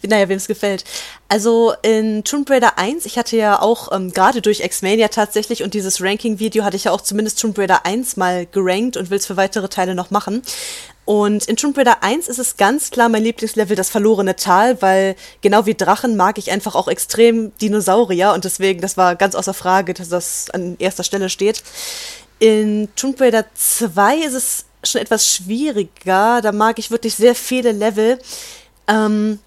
[0.07, 0.85] naja, wem es gefällt.
[1.29, 5.75] Also in Tomb Raider 1, ich hatte ja auch ähm, gerade durch X-Mania tatsächlich und
[5.75, 9.27] dieses Ranking-Video hatte ich ja auch zumindest Tomb Raider 1 mal gerankt und will es
[9.27, 10.43] für weitere Teile noch machen.
[11.09, 15.17] Und in Tomb Raider 1 ist es ganz klar mein Lieblingslevel, das verlorene Tal, weil
[15.41, 19.55] genau wie Drachen mag ich einfach auch extrem Dinosaurier und deswegen, das war ganz außer
[19.55, 21.63] Frage, dass das an erster Stelle steht.
[22.41, 27.73] In Tomb Raider 2 ist es schon etwas schwieriger, da mag ich wirklich sehr viele
[27.73, 28.19] Level.
[28.87, 29.39] Ähm,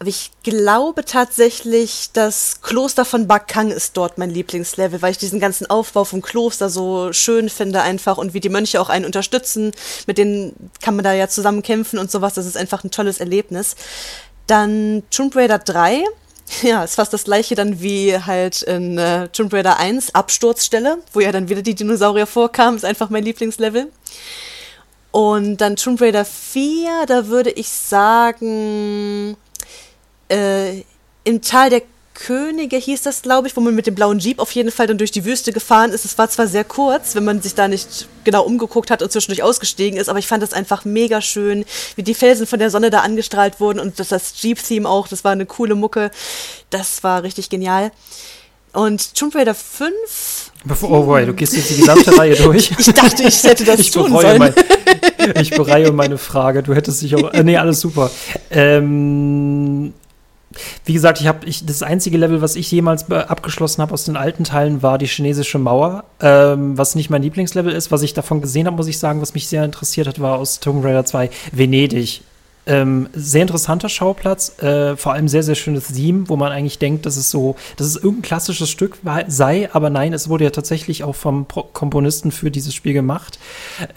[0.00, 5.40] aber ich glaube tatsächlich, das Kloster von Bakang ist dort mein Lieblingslevel, weil ich diesen
[5.40, 9.72] ganzen Aufbau vom Kloster so schön finde einfach und wie die Mönche auch einen unterstützen.
[10.06, 12.34] Mit denen kann man da ja zusammen kämpfen und sowas.
[12.34, 13.74] Das ist einfach ein tolles Erlebnis.
[14.46, 16.04] Dann Tomb Raider 3.
[16.62, 21.20] Ja, ist fast das gleiche dann wie halt in äh, Tomb Raider 1, Absturzstelle, wo
[21.20, 23.92] ja dann wieder die Dinosaurier vorkamen, ist einfach mein Lieblingslevel.
[25.10, 29.36] Und dann Tomb Raider 4, da würde ich sagen,
[30.28, 30.82] äh,
[31.24, 31.82] im Tal der
[32.18, 34.98] Könige hieß das, glaube ich, wo man mit dem blauen Jeep auf jeden Fall dann
[34.98, 36.04] durch die Wüste gefahren ist.
[36.04, 39.44] Es war zwar sehr kurz, wenn man sich da nicht genau umgeguckt hat und zwischendurch
[39.44, 41.64] ausgestiegen ist, aber ich fand das einfach mega schön,
[41.94, 45.22] wie die Felsen von der Sonne da angestrahlt wurden und das, das Jeep-Theme auch, das
[45.22, 46.10] war eine coole Mucke.
[46.70, 47.92] Das war richtig genial.
[48.72, 49.92] Und Tomb Raider 5.
[50.64, 52.72] Bevor, oh boy, du gehst jetzt die gesamte Reihe durch.
[52.78, 54.38] Ich dachte, ich hätte das ich tun sollen.
[54.38, 54.54] Mein,
[55.40, 56.62] ich bereue meine Frage.
[56.62, 57.32] Du hättest dich auch.
[57.32, 58.10] Äh, nee, alles super.
[58.50, 59.94] Ähm,
[60.84, 64.16] wie gesagt, ich habe ich, das einzige Level, was ich jemals abgeschlossen habe aus den
[64.16, 67.90] alten Teilen, war die chinesische Mauer, ähm, was nicht mein Lieblingslevel ist.
[67.90, 70.60] Was ich davon gesehen habe, muss ich sagen, was mich sehr interessiert hat, war aus
[70.60, 72.22] Tomb Raider 2 Venedig.
[72.68, 77.06] Ähm, sehr interessanter Schauplatz, äh, vor allem sehr, sehr schönes Theme, wo man eigentlich denkt,
[77.06, 81.02] dass es so, dass es irgendein klassisches Stück sei, aber nein, es wurde ja tatsächlich
[81.02, 83.38] auch vom Pro Komponisten für dieses Spiel gemacht.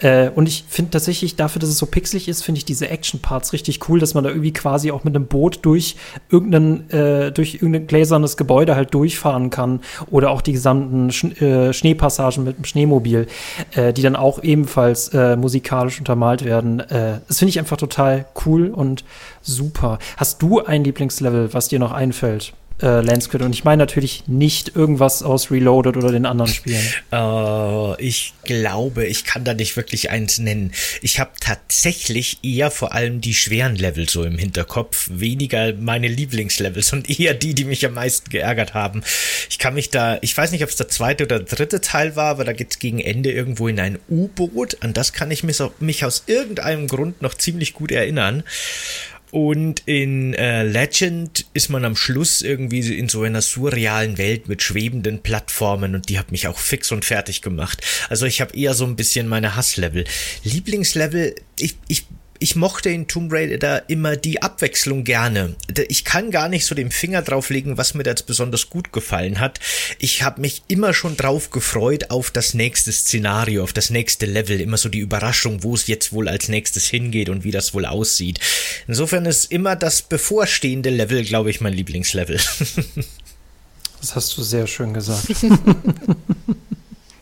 [0.00, 3.52] Äh, und ich finde tatsächlich, dafür, dass es so pixelig ist, finde ich diese Action-Parts
[3.52, 5.96] richtig cool, dass man da irgendwie quasi auch mit einem Boot durch
[6.30, 9.80] irgendein, äh, durch irgendein gläsernes Gebäude halt durchfahren kann
[10.10, 13.26] oder auch die gesamten Sch äh, Schneepassagen mit dem Schneemobil,
[13.74, 16.82] äh, die dann auch ebenfalls äh, musikalisch untermalt werden.
[16.88, 19.04] das finde ich einfach total cool cool und
[19.40, 19.98] super.
[20.16, 22.54] Hast du ein Lieblingslevel, was dir noch einfällt?
[22.82, 23.42] Äh, Landsquid.
[23.42, 26.84] Und ich meine natürlich nicht irgendwas aus Reloaded oder den anderen Spielen.
[27.12, 30.72] Uh, ich glaube, ich kann da nicht wirklich eins nennen.
[31.00, 36.92] Ich habe tatsächlich eher vor allem die schweren Level so im Hinterkopf, weniger meine Lieblingslevels
[36.92, 39.02] und eher die, die mich am meisten geärgert haben.
[39.48, 42.26] Ich kann mich da, ich weiß nicht, ob es der zweite oder dritte Teil war,
[42.26, 44.78] aber da geht's gegen Ende irgendwo in ein U-Boot.
[44.80, 48.42] An das kann ich mich, mich aus irgendeinem Grund noch ziemlich gut erinnern.
[49.32, 54.62] Und in äh, Legend ist man am Schluss irgendwie in so einer surrealen Welt mit
[54.62, 57.82] schwebenden Plattformen und die hat mich auch fix und fertig gemacht.
[58.10, 60.04] Also ich habe eher so ein bisschen meine Hasslevel.
[60.44, 62.04] Lieblingslevel, ich, ich
[62.42, 65.54] ich mochte in Tomb Raider immer die Abwechslung gerne.
[65.88, 69.38] Ich kann gar nicht so den Finger drauflegen, was mir da jetzt besonders gut gefallen
[69.38, 69.60] hat.
[70.00, 74.60] Ich habe mich immer schon drauf gefreut auf das nächste Szenario, auf das nächste Level,
[74.60, 77.86] immer so die Überraschung, wo es jetzt wohl als nächstes hingeht und wie das wohl
[77.86, 78.40] aussieht.
[78.88, 82.40] Insofern ist immer das bevorstehende Level, glaube ich, mein Lieblingslevel.
[84.00, 85.28] das hast du sehr schön gesagt.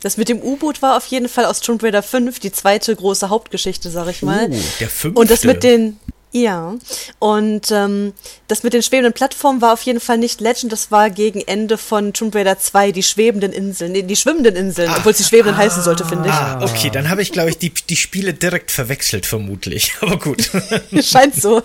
[0.01, 3.29] Das mit dem U-Boot war auf jeden Fall aus Tomb Raider 5 die zweite große
[3.29, 4.49] Hauptgeschichte, sag ich mal.
[4.51, 5.21] Oh, der fünfte.
[5.21, 5.99] Und das mit den,
[6.33, 6.77] ja,
[7.19, 8.13] und ähm,
[8.47, 11.77] das mit den schwebenden Plattformen war auf jeden Fall nicht Legend, das war gegen Ende
[11.77, 15.57] von Tomb Raider 2, die schwebenden Inseln, nee, die schwimmenden Inseln, obwohl es die schwebenden
[15.57, 16.35] ah, heißen sollte, finde ich.
[16.35, 19.95] Ah, okay, dann habe ich, glaube ich, die, die Spiele direkt verwechselt, vermutlich.
[20.01, 20.51] Aber gut.
[21.03, 21.63] Scheint so.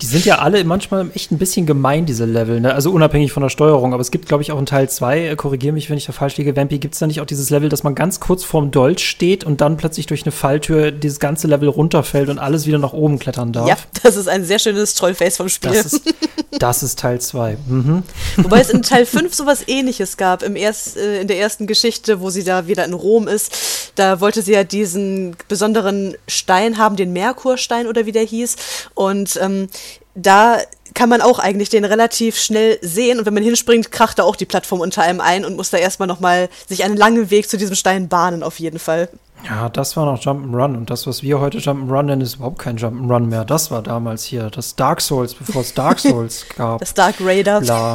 [0.00, 2.74] Die sind ja alle manchmal echt ein bisschen gemein, diese Level, ne?
[2.74, 3.92] Also unabhängig von der Steuerung.
[3.92, 6.12] Aber es gibt, glaube ich, auch in Teil 2, äh, korrigiere mich, wenn ich da
[6.12, 8.70] falsch liege, Vampy, gibt es da nicht auch dieses Level, dass man ganz kurz vorm
[8.70, 12.78] Dolch steht und dann plötzlich durch eine Falltür dieses ganze Level runterfällt und alles wieder
[12.78, 13.68] nach oben klettern darf?
[13.68, 15.72] Ja, das ist ein sehr schönes Trollface vom Spiel.
[15.72, 16.14] Das ist,
[16.58, 17.56] das ist Teil 2.
[17.66, 18.02] Mhm.
[18.36, 20.42] Wobei es in Teil 5 sowas ähnliches gab.
[20.42, 24.20] Im erst, äh, in der ersten Geschichte, wo sie da wieder in Rom ist, da
[24.20, 28.56] wollte sie ja diesen besonderen Stein haben, den Merkurstein oder wie der hieß.
[28.94, 29.68] Und ähm,
[30.14, 30.58] da
[30.94, 34.36] kann man auch eigentlich den relativ schnell sehen und wenn man hinspringt, kracht da auch
[34.36, 37.56] die Plattform unter einem ein und muss da erstmal nochmal sich einen langen Weg zu
[37.56, 39.08] diesem Stein bahnen, auf jeden Fall.
[39.44, 42.78] Ja, das war noch Jump'n'Run und das, was wir heute Jump'n'Run nennen, ist überhaupt kein
[42.78, 43.44] Jump'n'Run mehr.
[43.44, 46.80] Das war damals hier das Dark Souls, bevor es Dark Souls gab.
[46.80, 47.60] Das Dark Raider.
[47.60, 47.94] Bla.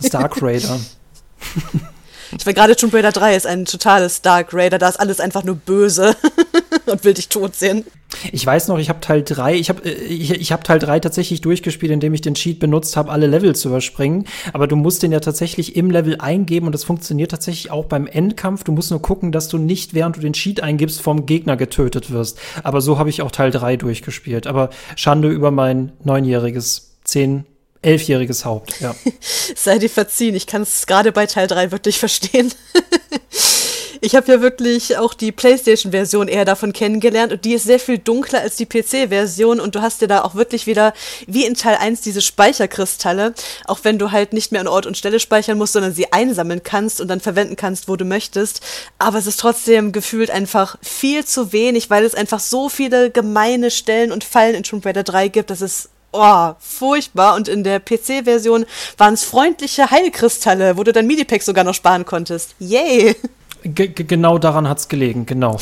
[0.00, 0.78] Das Dark Raider.
[2.38, 5.44] Ich meine, gerade Tomb Raider 3 ist ein totales Dark Raider, da ist alles einfach
[5.44, 6.16] nur böse
[6.86, 7.84] und will dich tot sehen.
[8.32, 11.00] Ich weiß noch, ich habe Teil 3, ich habe äh, ich, ich hab Teil 3
[11.00, 14.26] tatsächlich durchgespielt, indem ich den Cheat benutzt habe, alle Level zu überspringen.
[14.52, 18.06] Aber du musst den ja tatsächlich im Level eingeben und das funktioniert tatsächlich auch beim
[18.06, 18.64] Endkampf.
[18.64, 22.10] Du musst nur gucken, dass du nicht, während du den Cheat eingibst, vom Gegner getötet
[22.10, 22.38] wirst.
[22.62, 24.46] Aber so habe ich auch Teil 3 durchgespielt.
[24.46, 27.44] Aber Schande über mein neunjähriges, zehn
[27.86, 28.94] elfjähriges Haupt, ja.
[29.54, 32.52] Sei dir verziehen, ich kann es gerade bei Teil 3 wirklich verstehen.
[34.00, 37.98] ich habe ja wirklich auch die PlayStation-Version eher davon kennengelernt und die ist sehr viel
[37.98, 40.94] dunkler als die PC-Version und du hast ja da auch wirklich wieder,
[41.28, 43.34] wie in Teil 1, diese Speicherkristalle,
[43.66, 46.64] auch wenn du halt nicht mehr an Ort und Stelle speichern musst, sondern sie einsammeln
[46.64, 48.62] kannst und dann verwenden kannst, wo du möchtest.
[48.98, 53.70] Aber es ist trotzdem gefühlt einfach viel zu wenig, weil es einfach so viele gemeine
[53.70, 57.36] Stellen und Fallen in Tomb Raider 3 gibt, dass es oh, furchtbar.
[57.36, 58.66] Und in der PC-Version
[58.96, 62.54] waren es freundliche Heilkristalle, wo du dein Minipack sogar noch sparen konntest.
[62.58, 63.16] Yay!
[63.64, 65.58] G genau daran hat es gelegen, genau.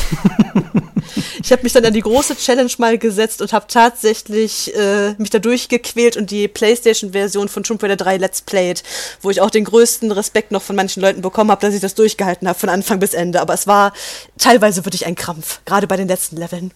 [1.42, 5.30] ich habe mich dann an die große Challenge mal gesetzt und habe tatsächlich äh, mich
[5.30, 8.82] da durchgequält und die PlayStation-Version von Tomb Raider 3 Let's Played,
[9.22, 11.94] wo ich auch den größten Respekt noch von manchen Leuten bekommen habe, dass ich das
[11.94, 13.40] durchgehalten habe von Anfang bis Ende.
[13.40, 13.92] Aber es war
[14.38, 16.72] teilweise wirklich ein Krampf, gerade bei den letzten Leveln.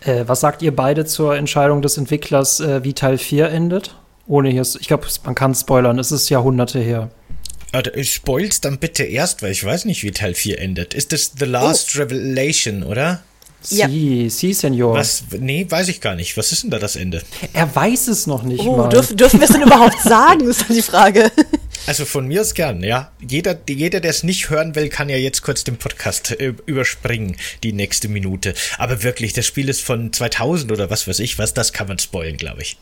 [0.00, 3.94] Äh, was sagt ihr beide zur Entscheidung des Entwicklers, äh, wie Teil 4 endet?
[4.26, 7.10] Ohne hier, ich glaube, man kann spoilern, es ist Jahrhunderte her.
[7.72, 10.94] Also, spoil's dann bitte erst, weil ich weiß nicht, wie Teil 4 endet.
[10.94, 12.00] Ist das The Last oh.
[12.00, 13.22] Revelation, oder?
[13.70, 13.88] Ja.
[13.88, 14.94] Sie, sie, Senor.
[14.94, 15.24] Was?
[15.38, 16.36] Nee, weiß ich gar nicht.
[16.36, 17.22] Was ist denn da das Ende?
[17.52, 18.88] Er weiß es noch nicht oh, mal.
[18.88, 21.30] Dürf, dürfen wir es denn überhaupt sagen, ist dann die Frage.
[21.86, 23.10] Also von mir aus gern, ja.
[23.26, 27.36] Jeder, jeder der es nicht hören will, kann ja jetzt kurz den Podcast äh, überspringen,
[27.62, 28.54] die nächste Minute.
[28.78, 31.98] Aber wirklich, das Spiel ist von 2000 oder was weiß ich was, das kann man
[31.98, 32.78] spoilen, glaube ich.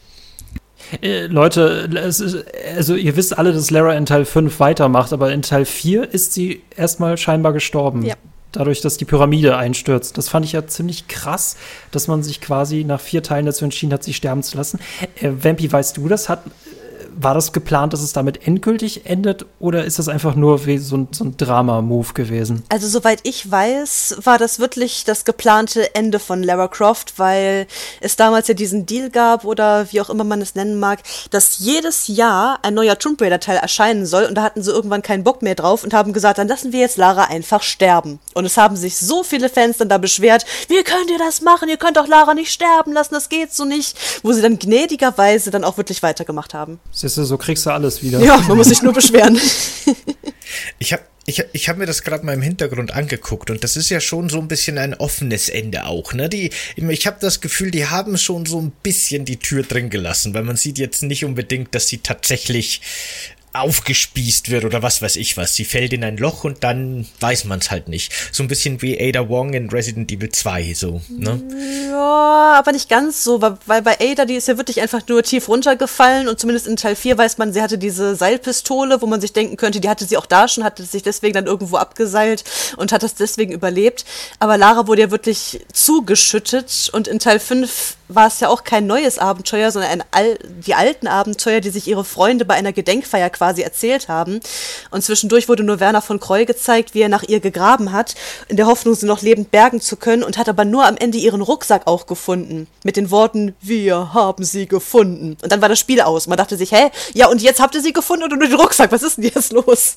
[1.03, 2.45] Äh, Leute, ist,
[2.77, 6.33] also ihr wisst alle, dass Lara in Teil 5 weitermacht, aber in Teil 4 ist
[6.33, 8.05] sie erstmal scheinbar gestorben.
[8.05, 8.17] Ja.
[8.53, 10.19] Dadurch, dass die Pyramide einstürzt.
[10.19, 11.57] Das fand ich ja ziemlich krass,
[11.93, 14.81] dass man sich quasi nach vier Teilen dazu entschieden hat, sie sterben zu lassen.
[15.21, 16.29] Äh, Vampi, weißt du das?
[16.29, 16.43] Hat
[17.19, 20.97] war das geplant, dass es damit endgültig endet oder ist das einfach nur wie so
[20.97, 22.63] ein, so ein Drama-Move gewesen?
[22.69, 27.67] Also soweit ich weiß, war das wirklich das geplante Ende von Lara Croft, weil
[28.01, 31.59] es damals ja diesen Deal gab oder wie auch immer man es nennen mag, dass
[31.59, 35.25] jedes Jahr ein neuer Tomb Raider Teil erscheinen soll und da hatten sie irgendwann keinen
[35.25, 38.19] Bock mehr drauf und haben gesagt, dann lassen wir jetzt Lara einfach sterben.
[38.35, 41.69] Und es haben sich so viele Fans dann da beschwert, wie könnt ihr das machen?
[41.69, 43.97] Ihr könnt doch Lara nicht sterben lassen, das geht so nicht.
[44.23, 46.79] Wo sie dann gnädigerweise dann auch wirklich weitergemacht haben.
[47.01, 48.21] Siehst du, so kriegst du alles wieder.
[48.21, 49.41] Ja, man muss sich nur beschweren.
[50.79, 53.89] ich habe ich, ich habe mir das gerade mal im Hintergrund angeguckt und das ist
[53.89, 56.29] ja schon so ein bisschen ein offenes Ende auch, ne?
[56.29, 60.35] Die, ich habe das Gefühl, die haben schon so ein bisschen die Tür drin gelassen,
[60.35, 62.83] weil man sieht jetzt nicht unbedingt, dass sie tatsächlich
[63.53, 65.55] aufgespießt wird oder was weiß ich was.
[65.55, 68.13] Sie fällt in ein Loch und dann weiß man es halt nicht.
[68.33, 71.43] So ein bisschen wie Ada Wong in Resident Evil 2, so, ne?
[71.91, 75.49] Ja, aber nicht ganz so, weil, bei Ada, die ist ja wirklich einfach nur tief
[75.49, 79.33] runtergefallen und zumindest in Teil 4 weiß man, sie hatte diese Seilpistole, wo man sich
[79.33, 82.45] denken könnte, die hatte sie auch da schon, hatte sich deswegen dann irgendwo abgeseilt
[82.77, 84.05] und hat das deswegen überlebt.
[84.39, 88.87] Aber Lara wurde ja wirklich zugeschüttet und in Teil 5 war es ja auch kein
[88.87, 93.31] neues Abenteuer, sondern ein Al die alten Abenteuer, die sich ihre Freunde bei einer Gedenkfeier
[93.31, 94.41] quasi erzählt haben.
[94.91, 98.15] Und zwischendurch wurde nur Werner von Kreu gezeigt, wie er nach ihr gegraben hat,
[98.49, 101.19] in der Hoffnung, sie noch lebend bergen zu können und hat aber nur am Ende
[101.19, 102.67] ihren Rucksack auch gefunden.
[102.85, 105.37] Mit den Worten, wir haben sie gefunden.
[105.43, 106.27] Und dann war das Spiel aus.
[106.27, 106.91] Man dachte sich, hä?
[107.15, 108.93] Ja, und jetzt habt ihr sie gefunden und nur den Rucksack.
[108.93, 109.97] Was ist denn jetzt los?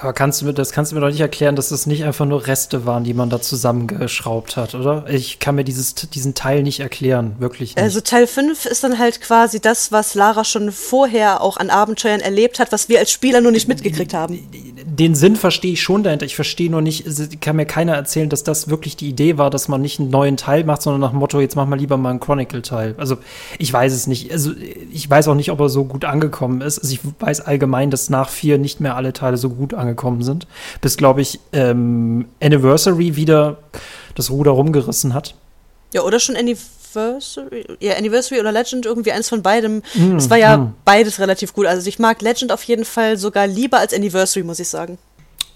[0.00, 2.24] Aber kannst du mir, das kannst du mir doch nicht erklären, dass das nicht einfach
[2.24, 5.04] nur Reste waren, die man da zusammengeschraubt hat, oder?
[5.08, 7.82] Ich kann mir dieses, diesen Teil nicht erklären, wirklich nicht.
[7.82, 12.20] Also Teil 5 ist dann halt quasi das, was Lara schon vorher auch an Abenteuern
[12.20, 14.48] erlebt hat, was wir als Spieler nur nicht mitgekriegt haben.
[14.84, 16.26] Den Sinn verstehe ich schon dahinter.
[16.26, 19.68] Ich verstehe nur nicht, kann mir keiner erzählen, dass das wirklich die Idee war, dass
[19.68, 22.10] man nicht einen neuen Teil macht, sondern nach dem Motto, jetzt machen wir lieber mal
[22.10, 22.94] einen Chronicle-Teil.
[22.98, 23.18] Also
[23.58, 24.32] ich weiß es nicht.
[24.32, 24.52] Also
[24.92, 26.78] ich weiß auch nicht, ob er so gut angekommen ist.
[26.78, 30.46] Also ich weiß allgemein, dass nach 4 nicht mehr alle Teile so gut angekommen sind.
[30.80, 33.58] Bis, glaube ich, ähm, Anniversary wieder
[34.14, 35.34] das Ruder rumgerissen hat.
[35.92, 39.82] Ja, oder schon Anniversary, ja, Anniversary oder Legend, irgendwie eins von beidem.
[39.94, 40.74] Mm, es war ja mm.
[40.84, 41.66] beides relativ gut.
[41.66, 44.98] Also ich mag Legend auf jeden Fall sogar lieber als Anniversary, muss ich sagen.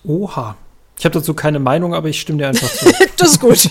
[0.04, 0.56] Oha.
[0.98, 2.92] Ich habe dazu keine Meinung, aber ich stimme dir einfach zu.
[3.16, 3.68] das ist gut.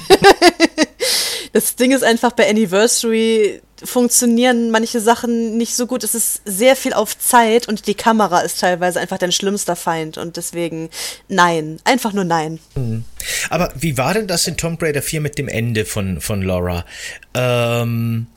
[1.54, 6.04] das Ding ist einfach bei Anniversary funktionieren manche Sachen nicht so gut.
[6.04, 10.18] Es ist sehr viel auf Zeit und die Kamera ist teilweise einfach dein schlimmster Feind
[10.18, 10.90] und deswegen
[11.28, 12.60] nein, einfach nur nein.
[12.76, 13.06] Mhm.
[13.50, 16.86] Aber wie war denn das in Tomb Raider 4 mit dem Ende von, von Laura?
[17.34, 18.28] Ähm,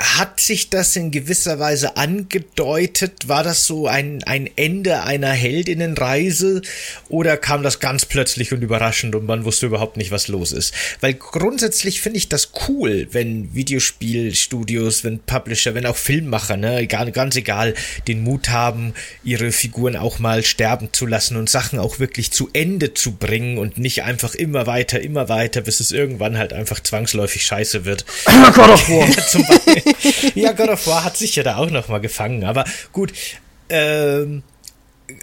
[0.00, 3.28] hat sich das in gewisser Weise angedeutet?
[3.28, 6.62] War das so ein, ein Ende einer Heldinnenreise
[7.08, 10.74] oder kam das ganz plötzlich und überraschend und man wusste überhaupt nicht, was los ist?
[11.00, 17.10] Weil grundsätzlich finde ich das cool, wenn Videospielstudios, wenn Publisher, wenn auch Filmmacher, ne, egal,
[17.12, 17.74] ganz egal,
[18.06, 18.94] den Mut haben,
[19.24, 23.58] ihre Figuren auch mal sterben zu lassen und Sachen auch wirklich zu Ende zu bringen
[23.58, 28.04] und nicht einfach immer weiter, immer weiter, bis es irgendwann halt einfach zwangsläufig scheiße wird.
[28.54, 29.08] God of War.
[29.28, 29.87] Zum Beispiel.
[30.34, 32.44] ja, God of War hat sich ja da auch noch mal gefangen.
[32.44, 33.12] Aber gut,
[33.68, 34.42] ähm,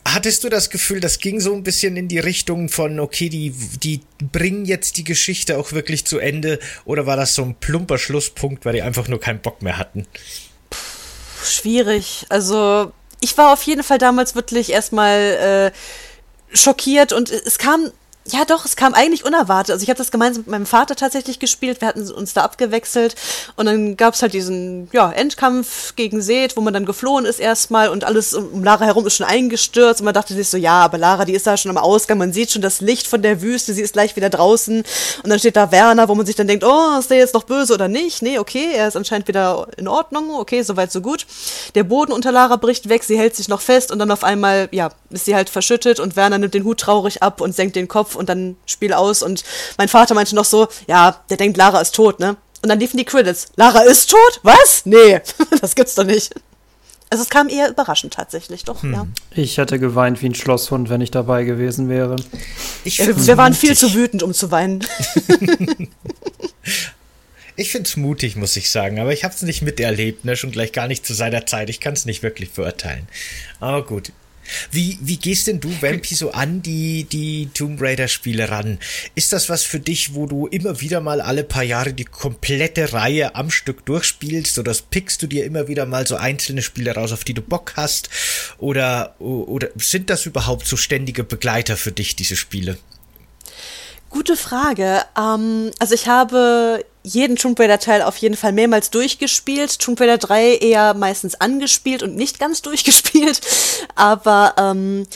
[0.04, 3.52] hattest du das Gefühl, das ging so ein bisschen in die Richtung von, okay, die,
[3.52, 4.02] die
[4.32, 6.60] bringen jetzt die Geschichte auch wirklich zu Ende?
[6.86, 10.08] Oder war das so ein plumper Schlusspunkt, weil die einfach nur keinen Bock mehr hatten?
[10.70, 12.26] Puh, schwierig.
[12.30, 12.92] Also,
[13.22, 15.72] ich war auf jeden Fall damals wirklich erstmal
[16.54, 17.92] äh, schockiert und es kam
[18.28, 19.72] ja, doch, es kam eigentlich unerwartet.
[19.72, 21.82] Also ich habe das gemeinsam mit meinem Vater tatsächlich gespielt.
[21.82, 23.16] Wir hatten uns da abgewechselt.
[23.56, 27.40] Und dann gab es halt diesen ja, Endkampf gegen Seth, wo man dann geflohen ist
[27.40, 30.02] erstmal und alles um Lara herum ist schon eingestürzt.
[30.02, 32.34] Und man dachte sich so, ja, aber Lara, die ist da schon am Ausgang, man
[32.34, 34.84] sieht schon das Licht von der Wüste, sie ist gleich wieder draußen.
[35.24, 37.44] Und dann steht da Werner, wo man sich dann denkt, oh, ist der jetzt noch
[37.44, 38.24] böse oder nicht?
[38.24, 41.28] Nee, okay, er ist anscheinend wieder in Ordnung, okay, soweit so gut.
[41.76, 43.92] Der Boden unter Lara bricht weg, sie hält sich noch fest.
[43.92, 46.00] Und dann auf einmal, ja, ist sie halt verschüttet.
[46.00, 49.22] Und Werner nimmt den Hut traurig ab und senkt den Kopf und dann Spiel aus
[49.22, 49.44] und
[49.78, 52.38] mein Vater meinte noch so, ja, der denkt, Lara ist tot, ne?
[52.62, 53.50] Und dann liefen die Credits.
[53.58, 54.40] Lara ist tot?
[54.44, 54.86] Was?
[54.86, 55.22] Nee,
[55.62, 56.34] das gibt's doch nicht.
[57.10, 58.94] Also es kam eher überraschend tatsächlich, doch, hm.
[58.94, 59.08] ja.
[59.32, 62.16] Ich hätte geweint wie ein Schlosshund, wenn ich dabei gewesen wäre.
[62.84, 64.84] Ich ja, wir waren viel zu wütend, um zu weinen.
[67.56, 70.36] ich finde es mutig, muss ich sagen, aber ich habe es nicht miterlebt, ne?
[70.36, 71.70] schon gleich gar nicht zu seiner Zeit.
[71.70, 73.08] Ich kann es nicht wirklich beurteilen.
[73.60, 74.12] Aber gut,
[74.72, 78.80] wie, wie gehst denn du, Vampy, so an die, die Tomb Raider-Spiele ran?
[79.16, 82.94] Ist das was für dich, wo du immer wieder mal alle paar Jahre die komplette
[82.94, 84.58] Reihe am Stück durchspielst?
[84.60, 87.74] Oder pickst du dir immer wieder mal so einzelne Spiele raus, auf die du Bock
[87.76, 88.10] hast?
[88.58, 92.78] Oder, oder sind das überhaupt so ständige Begleiter für dich, diese Spiele?
[94.10, 95.02] Gute Frage.
[95.18, 99.80] Ähm, also ich habe jeden Tomb Raider Teil auf jeden Fall mehrmals durchgespielt.
[99.80, 103.42] Tomb Raider 3 eher meistens angespielt und nicht ganz durchgespielt.
[103.96, 105.08] Aber ähm,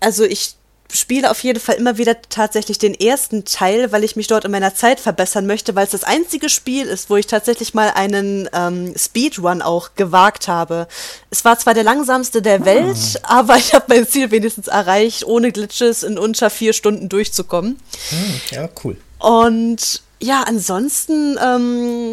[0.00, 0.56] also ich
[0.92, 4.50] spiele auf jeden Fall immer wieder tatsächlich den ersten Teil, weil ich mich dort in
[4.50, 8.48] meiner Zeit verbessern möchte, weil es das einzige Spiel ist, wo ich tatsächlich mal einen
[8.52, 10.86] ähm, Speedrun auch gewagt habe.
[11.30, 13.20] Es war zwar der langsamste der Welt, hm.
[13.24, 17.78] aber ich habe mein Ziel wenigstens erreicht, ohne Glitches in unter vier Stunden durchzukommen.
[18.10, 18.96] Hm, ja, cool.
[19.18, 22.12] Und ja, ansonsten ähm,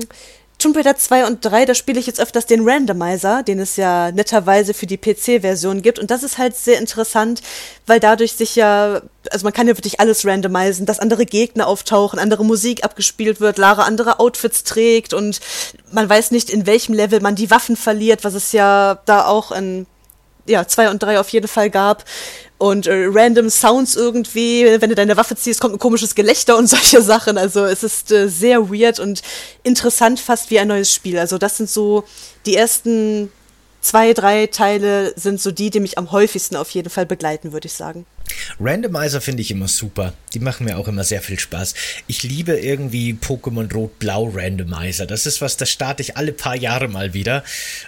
[0.59, 4.12] Tomb Raider 2 und 3, da spiele ich jetzt öfters den Randomizer, den es ja
[4.12, 5.97] netterweise für die PC-Version gibt.
[5.97, 7.41] Und das ist halt sehr interessant,
[7.88, 9.01] weil dadurch sich ja,
[9.32, 13.57] also man kann ja wirklich alles randomisieren, dass andere Gegner auftauchen, andere Musik abgespielt wird,
[13.57, 15.39] Lara andere Outfits trägt und
[15.91, 19.51] man weiß nicht, in welchem Level man die Waffen verliert, was es ja da auch
[19.51, 19.88] in
[20.52, 22.06] ja, zwei und drei auf jeden Fall gab.
[22.58, 26.68] Und äh, random Sounds irgendwie, wenn du deine Waffe ziehst, kommt ein komisches Gelächter und
[26.70, 27.38] solche Sachen.
[27.38, 29.24] Also es ist äh, sehr weird und
[29.64, 31.18] interessant, fast wie ein neues Spiel.
[31.18, 32.04] Also das sind so
[32.45, 33.32] die ersten
[33.82, 37.66] zwei, drei Teile sind so die, die mich am häufigsten auf jeden Fall begleiten, würde
[37.66, 38.06] ich sagen.
[38.60, 40.14] Randomizer finde ich immer super.
[40.34, 41.74] Die machen mir auch immer sehr viel Spaß.
[42.08, 45.06] Ich liebe irgendwie Pokémon Rot-Blau Randomizer.
[45.06, 47.44] Das ist was, das starte ich alle paar Jahre mal wieder.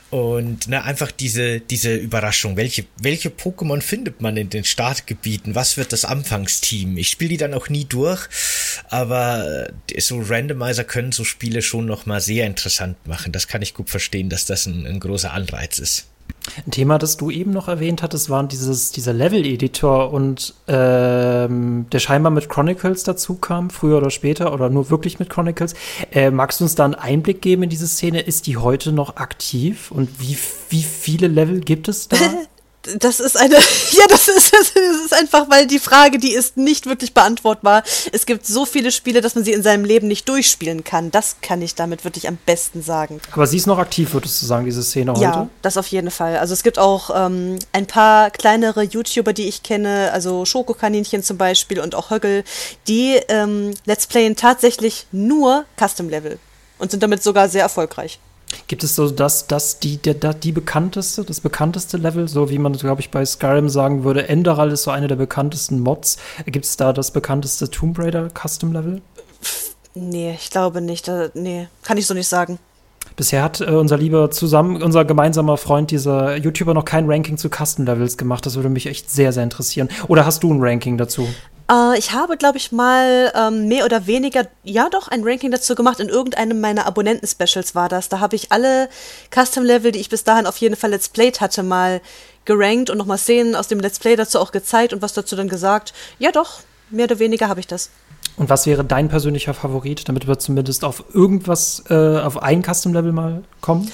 [0.10, 2.58] Und ne, einfach diese, diese Überraschung.
[2.58, 5.56] Welche, welche Pokémon findet man in den Startgebieten?
[5.56, 6.98] Was wird das Anfangsteam?
[6.98, 8.28] Ich spiele die dann auch nie durch,
[8.90, 13.32] aber äh, so Randomizer können so Spiele schon nochmal sehr interessant machen.
[13.32, 16.08] Das kann ich gut verstehen, dass das ein, ein großer Anreiz ist.
[16.66, 22.00] Ein Thema, das du eben noch erwähnt hattest, war dieses, dieser Level-Editor und ähm, der
[22.00, 25.74] scheinbar mit Chronicles dazu kam, früher oder später, oder nur wirklich mit Chronicles.
[26.12, 28.22] Äh, magst du uns da einen Einblick geben in diese Szene?
[28.22, 30.38] Ist die heute noch aktiv und wie,
[30.70, 32.18] wie viele Level gibt es da?
[33.00, 33.56] das ist eine,
[33.92, 37.84] ja, das ist, das ist einfach, weil die Frage, die ist nicht wirklich beantwortbar.
[38.12, 41.12] Es gibt so viele Spiele, dass man sie in seinem Leben nicht durchspielen kann.
[41.12, 43.22] Das kann ich damit wirklich am besten sagen.
[43.32, 45.22] Aber sie ist noch aktiv, würdest du sagen, diese Szene heute?
[45.22, 46.38] Ja, das auf jeden Fall.
[46.38, 51.38] Also es gibt auch ähm, ein paar kleinere YouTuber, die ich kenne, also Schokokaninchen zum
[51.38, 52.44] Beispiel und auch Höggel,
[52.88, 56.40] die ähm, Let's Playen tatsächlich nur Custom Level
[56.80, 58.20] und sind damit sogar sehr erfolgreich.
[58.68, 62.74] Gibt es so das, das die, der, die bekannteste, das bekannteste Level, so wie man,
[62.74, 66.18] glaube ich, bei Skyrim sagen würde, Enderal ist so eine der bekanntesten Mods.
[66.46, 69.02] Gibt es da das bekannteste Tomb Raider Custom Level?
[69.96, 71.10] Nee, ich glaube nicht.
[71.34, 72.58] Nee, kann ich so nicht sagen.
[73.16, 77.50] Bisher hat äh, unser lieber zusammen, unser gemeinsamer Freund, dieser YouTuber, noch kein Ranking zu
[77.50, 78.46] Custom Levels gemacht.
[78.46, 79.90] Das würde mich echt sehr, sehr interessieren.
[80.08, 81.28] Oder hast du ein Ranking dazu?
[81.70, 85.76] Äh, ich habe, glaube ich, mal ähm, mehr oder weniger, ja doch, ein Ranking dazu
[85.76, 86.00] gemacht.
[86.00, 88.10] In irgendeinem meiner Abonnenten-Specials war das.
[88.10, 88.90] Da habe ich alle
[89.34, 92.02] Custom-Level, die ich bis dahin auf jeden Fall Let's Played hatte, mal
[92.46, 95.48] gerankt und nochmal Szenen aus dem Let's Play dazu auch gezeigt und was dazu dann
[95.48, 95.94] gesagt.
[96.20, 96.60] Ja doch,
[96.90, 97.90] mehr oder weniger habe ich das.
[98.36, 103.12] Und was wäre dein persönlicher Favorit, damit wir zumindest auf irgendwas, äh, auf ein Custom-Level
[103.12, 103.92] mal kommen?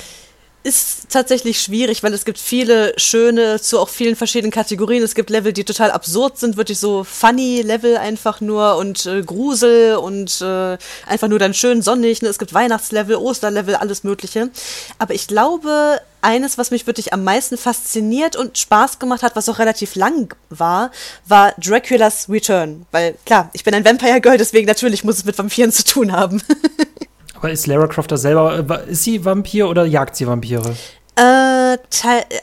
[0.69, 5.01] Ist tatsächlich schwierig, weil es gibt viele schöne zu auch vielen verschiedenen Kategorien.
[5.01, 9.23] Es gibt Level, die total absurd sind, wirklich so funny Level einfach nur und äh,
[9.23, 12.21] Grusel und äh, einfach nur dann schön sonnig.
[12.21, 12.29] Ne?
[12.29, 14.51] Es gibt Weihnachtslevel, Osterlevel, alles Mögliche.
[14.99, 19.49] Aber ich glaube, eines, was mich wirklich am meisten fasziniert und Spaß gemacht hat, was
[19.49, 20.91] auch relativ lang war,
[21.25, 22.85] war Dracula's Return.
[22.91, 26.11] Weil klar, ich bin ein Vampire Girl, deswegen natürlich muss es mit Vampiren zu tun
[26.11, 26.43] haben.
[27.39, 30.75] Aber ist Lara Croft da selber, äh, ist sie Vampir oder jagt sie Vampire?
[31.15, 31.77] Äh,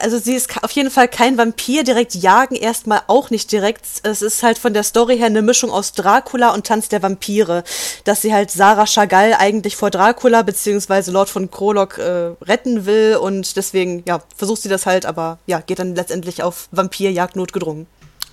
[0.01, 3.85] also sie ist auf jeden Fall kein Vampir, direkt jagen erstmal auch nicht direkt.
[4.03, 7.63] Es ist halt von der Story her eine Mischung aus Dracula und Tanz der Vampire,
[8.05, 13.17] dass sie halt Sarah Chagall eigentlich vor Dracula beziehungsweise Lord von Krolok äh, retten will
[13.17, 17.87] und deswegen, ja, versucht sie das halt, aber ja, geht dann letztendlich auf Vampirjagd notgedrungen.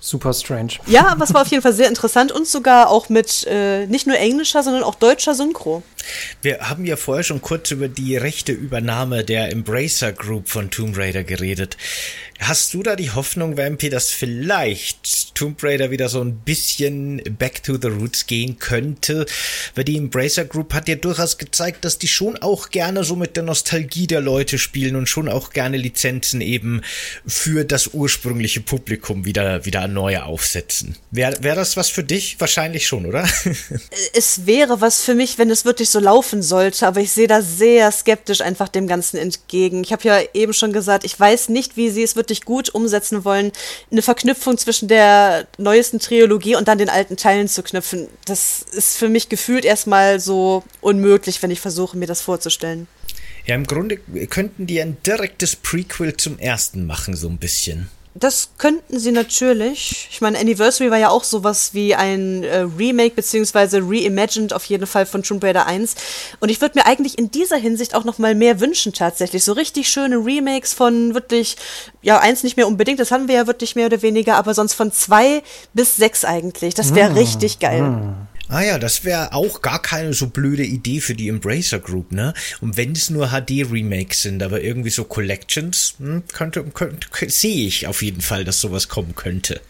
[0.05, 0.75] Super strange.
[0.87, 4.07] Ja, aber es war auf jeden Fall sehr interessant und sogar auch mit äh, nicht
[4.07, 5.83] nur englischer, sondern auch deutscher Synchro.
[6.43, 10.97] Wir haben ja vorher schon kurz über die rechte Übernahme der Embracer Group von Tomb
[10.97, 11.77] Raider geredet.
[12.41, 17.63] Hast du da die Hoffnung, Vampy, dass vielleicht Tomb Raider wieder so ein bisschen back
[17.63, 19.25] to the roots gehen könnte?
[19.75, 23.37] Weil die Embracer Group hat ja durchaus gezeigt, dass die schon auch gerne so mit
[23.37, 26.83] der Nostalgie der Leute spielen und schon auch gerne Lizenzen eben
[27.27, 30.97] für das ursprüngliche Publikum wieder, wieder neu aufsetzen.
[31.13, 32.41] Wäre wär das was für dich?
[32.41, 33.29] Wahrscheinlich schon, oder?
[34.13, 37.41] es wäre was für mich, wenn es wirklich so laufen sollte, aber ich sehe da
[37.41, 39.83] sehr skeptisch einfach dem Ganzen entgegen.
[39.83, 43.25] Ich habe ja eben schon gesagt, ich weiß nicht, wie sie es wirklich gut umsetzen
[43.25, 43.53] wollen,
[43.91, 48.09] eine Verknüpfung zwischen der neuesten Trilogie und dann den alten Teilen zu knüpfen.
[48.27, 52.87] Das ist für mich gefühlt erstmal so unmöglich, wenn ich versuche, mir das vorzustellen.
[53.47, 57.89] Ja, im Grunde könnten die ein direktes Prequel zum ersten machen, so ein bisschen.
[58.17, 60.09] Das könnten sie natürlich.
[60.11, 64.87] Ich meine, Anniversary war ja auch sowas wie ein äh, Remake beziehungsweise Reimagined auf jeden
[64.87, 65.97] Fall von Tomb Raider 1.
[66.39, 69.43] Und ich würde mir eigentlich in dieser Hinsicht auch noch mal mehr wünschen tatsächlich.
[69.43, 71.57] So richtig schöne Remakes von wirklich,
[72.03, 74.75] ja, eins nicht mehr unbedingt, das haben wir ja wirklich mehr oder weniger, aber sonst
[74.75, 75.43] von zwei
[75.73, 76.75] bis sechs eigentlich.
[76.75, 77.83] Das wäre mmh, richtig geil.
[77.83, 78.15] Mmh.
[78.49, 82.35] Ah ja, das wäre auch gar keine so blöde Idee für die Embracer Group, ne?
[82.61, 87.87] Und wenn es nur HD-Remakes sind, aber irgendwie so Collections, hm, könnte, könnte, sehe ich
[87.87, 89.61] auf jeden Fall, dass sowas kommen könnte.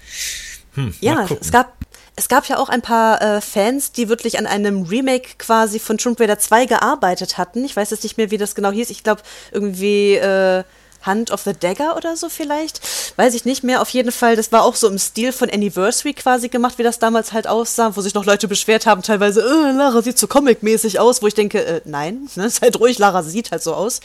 [0.75, 1.77] Hm, ja, es gab,
[2.17, 5.97] es gab ja auch ein paar äh, Fans, die wirklich an einem Remake quasi von
[5.97, 7.65] Tomb Raider 2 gearbeitet hatten.
[7.65, 8.91] Ich weiß jetzt nicht mehr, wie das genau hieß.
[8.91, 9.23] Ich glaube,
[9.53, 10.65] irgendwie, äh,
[11.07, 12.81] Hand of the Dagger oder so vielleicht.
[13.17, 13.81] Weiß ich nicht mehr.
[13.81, 16.99] Auf jeden Fall, das war auch so im Stil von Anniversary quasi gemacht, wie das
[16.99, 20.99] damals halt aussah, wo sich noch Leute beschwert haben, teilweise, äh, Lara sieht so comic-mäßig
[20.99, 24.01] aus, wo ich denke, äh, nein, ne, seid ruhig, Lara sieht halt so aus.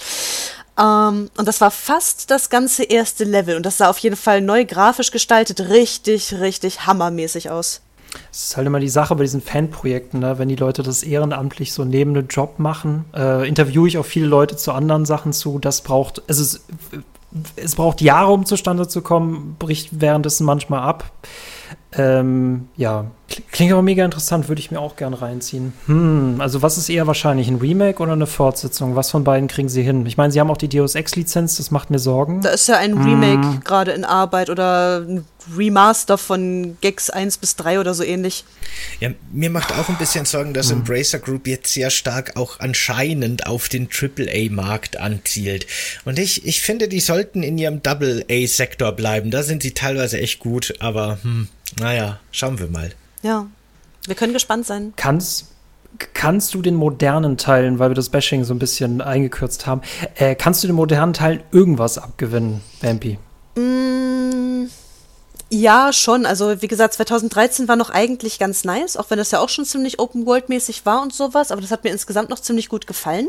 [0.80, 3.56] Ähm, und das war fast das ganze erste Level.
[3.56, 7.82] Und das sah auf jeden Fall neu grafisch gestaltet richtig, richtig hammermäßig aus.
[8.32, 10.40] Es ist halt immer die Sache bei diesen Fanprojekten, ne?
[10.40, 14.28] wenn die Leute das ehrenamtlich so neben einem Job machen, äh, interviewe ich auch viele
[14.28, 15.60] Leute zu anderen Sachen zu.
[15.60, 16.62] Das braucht, es,
[17.56, 21.12] es braucht Jahre, um zustande zu kommen, bricht währenddessen manchmal ab.
[21.94, 23.06] Ähm, ja,
[23.52, 25.74] klingt aber mega interessant, würde ich mir auch gern reinziehen.
[25.86, 28.96] Hm, also was ist eher wahrscheinlich, ein Remake oder eine Fortsetzung?
[28.96, 30.06] Was von beiden kriegen sie hin?
[30.06, 32.42] Ich meine, sie haben auch die Deus Ex-Lizenz, das macht mir Sorgen.
[32.42, 33.60] Da ist ja ein Remake hm.
[33.64, 35.26] gerade in Arbeit oder ein
[35.58, 38.44] Remaster von Gex 1 bis 3 oder so ähnlich.
[39.00, 40.80] Ja, mir macht auch ein bisschen Sorgen, dass hm.
[40.80, 45.68] Embracer Group jetzt sehr stark auch anscheinend auf den AAA-Markt anzielt.
[46.06, 49.32] Und ich, ich finde, die sollten in ihrem Double-A-Sektor bleiben.
[49.32, 51.48] Da sind sie teilweise echt gut, aber hm,
[51.80, 52.92] naja, schauen wir mal.
[53.22, 53.48] Ja,
[54.06, 54.94] wir können gespannt sein.
[54.96, 55.48] Kannst,
[56.14, 59.82] kannst du den modernen Teilen, weil wir das Bashing so ein bisschen eingekürzt haben,
[60.16, 63.20] äh, kannst du den modernen Teilen irgendwas abgewinnen, Vampy?
[63.56, 64.68] Mm,
[65.50, 66.26] ja, schon.
[66.26, 69.66] Also wie gesagt, 2013 war noch eigentlich ganz nice, auch wenn das ja auch schon
[69.66, 73.28] ziemlich Open-World-mäßig war und sowas, aber das hat mir insgesamt noch ziemlich gut gefallen.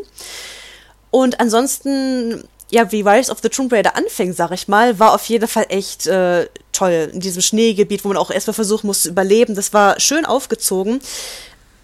[1.11, 5.25] Und ansonsten ja, wie Rise of the Tomb Raider anfing, sag ich mal, war auf
[5.27, 7.11] jeden Fall echt äh, toll.
[7.13, 9.55] In diesem Schneegebiet, wo man auch erstmal versuchen muss zu überleben.
[9.55, 11.01] Das war schön aufgezogen.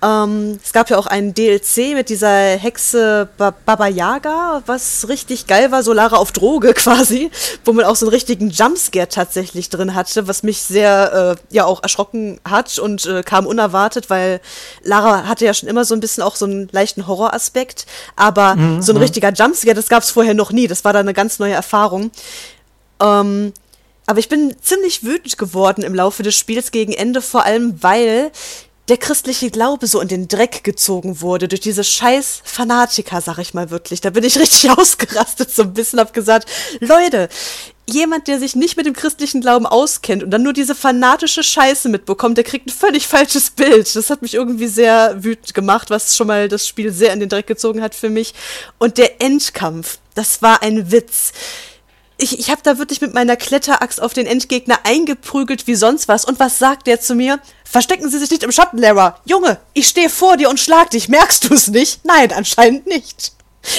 [0.03, 5.47] Ähm, es gab ja auch einen DLC mit dieser Hexe ba Baba Yaga, was richtig
[5.47, 7.31] geil war, so Lara auf Droge quasi,
[7.65, 11.65] wo man auch so einen richtigen Jumpscare tatsächlich drin hatte, was mich sehr äh, ja
[11.65, 14.41] auch erschrocken hat und äh, kam unerwartet, weil
[14.83, 17.87] Lara hatte ja schon immer so ein bisschen auch so einen leichten Horroraspekt,
[18.17, 21.01] aber mhm, so ein richtiger Jumpscare, das gab es vorher noch nie, das war da
[21.01, 22.11] eine ganz neue Erfahrung.
[23.01, 23.55] Ähm,
[24.07, 28.31] aber ich bin ziemlich wütend geworden im Laufe des Spiels gegen Ende, vor allem weil
[28.89, 33.55] der christliche Glaube so in den Dreck gezogen wurde durch diese scheiß Fanatiker, sag ich
[33.55, 34.01] mal wirklich.
[34.01, 36.49] Da bin ich richtig ausgerastet so ein bisschen, hab gesagt,
[36.81, 37.29] Leute,
[37.89, 41.89] jemand, der sich nicht mit dem christlichen Glauben auskennt und dann nur diese fanatische Scheiße
[41.89, 43.95] mitbekommt, der kriegt ein völlig falsches Bild.
[43.95, 47.29] Das hat mich irgendwie sehr wütend gemacht, was schon mal das Spiel sehr in den
[47.29, 48.35] Dreck gezogen hat für mich.
[48.79, 51.33] Und der Endkampf, das war ein Witz
[52.19, 56.25] ich, ich habe da wirklich mit meiner Kletteraxt auf den Endgegner eingeprügelt wie sonst was.
[56.25, 57.41] Und was sagt der zu mir?
[57.65, 59.21] Verstecken Sie sich nicht im Schatten, Lara.
[59.27, 61.09] Junge, ich stehe vor dir und schlag dich.
[61.09, 62.05] Merkst du es nicht?
[62.05, 63.33] Nein, anscheinend nicht.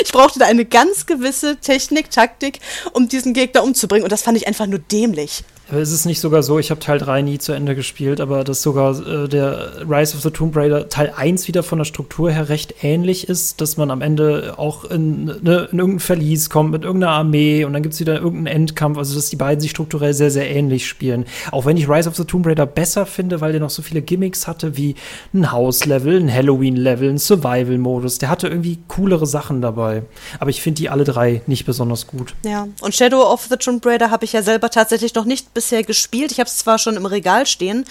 [0.04, 2.60] Ich brauchte da eine ganz gewisse Technik, Taktik,
[2.94, 4.04] um diesen Gegner umzubringen.
[4.04, 5.44] Und das fand ich einfach nur dämlich.
[5.70, 8.44] Aber ist es nicht sogar so, ich habe Teil 3 nie zu Ende gespielt, aber
[8.44, 12.32] dass sogar äh, der Rise of the Tomb Raider Teil 1 wieder von der Struktur
[12.32, 16.72] her recht ähnlich ist, dass man am Ende auch in, ne, in irgendein Verlies kommt
[16.72, 19.72] mit irgendeiner Armee und dann gibt es wieder irgendeinen Endkampf, also dass die beiden sich
[19.72, 21.26] strukturell sehr, sehr ähnlich spielen.
[21.52, 24.02] Auch wenn ich Rise of the Tomb Raider besser finde, weil der noch so viele
[24.02, 24.96] Gimmicks hatte, wie
[25.34, 28.20] ein Haus-Level, ein Halloween-Level, ein Survival-Modus.
[28.20, 30.04] Der hatte irgendwie coolere Sachen dabei.
[30.40, 32.36] Aber ich finde die alle drei nicht besonders gut.
[32.46, 35.82] Ja, und Shadow of the Tomb Raider habe ich ja selber tatsächlich noch nicht bisher
[35.82, 36.32] gespielt.
[36.32, 37.84] Ich habe es zwar schon im Regal stehen,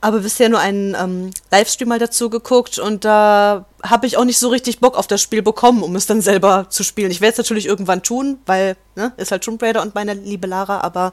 [0.00, 4.38] aber bisher nur einen ähm, Livestream mal dazu geguckt und da habe ich auch nicht
[4.38, 7.10] so richtig Bock auf das Spiel bekommen, um es dann selber zu spielen.
[7.10, 10.46] Ich werde es natürlich irgendwann tun, weil ne, ist halt Tomb Raider und meine liebe
[10.46, 11.12] Lara, aber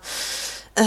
[0.76, 0.84] äh,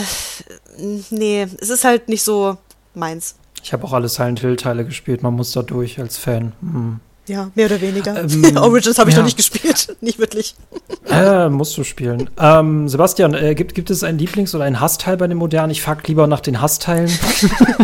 [1.10, 2.56] nee, es ist halt nicht so
[2.94, 3.34] meins.
[3.62, 6.54] Ich habe auch alle Silent Hill Teile gespielt, man muss da durch als Fan.
[6.62, 7.00] Hm.
[7.26, 8.24] Ja, mehr oder weniger.
[8.24, 9.22] Ähm, Origins habe ich ja.
[9.22, 10.54] noch nicht gespielt, nicht wirklich.
[11.10, 12.30] Äh, musst du spielen.
[12.38, 15.72] Ähm, Sebastian, äh, gibt, gibt es einen Lieblings- oder einen Hassteil bei den modernen?
[15.72, 17.10] Ich frag lieber nach den Hassteilen.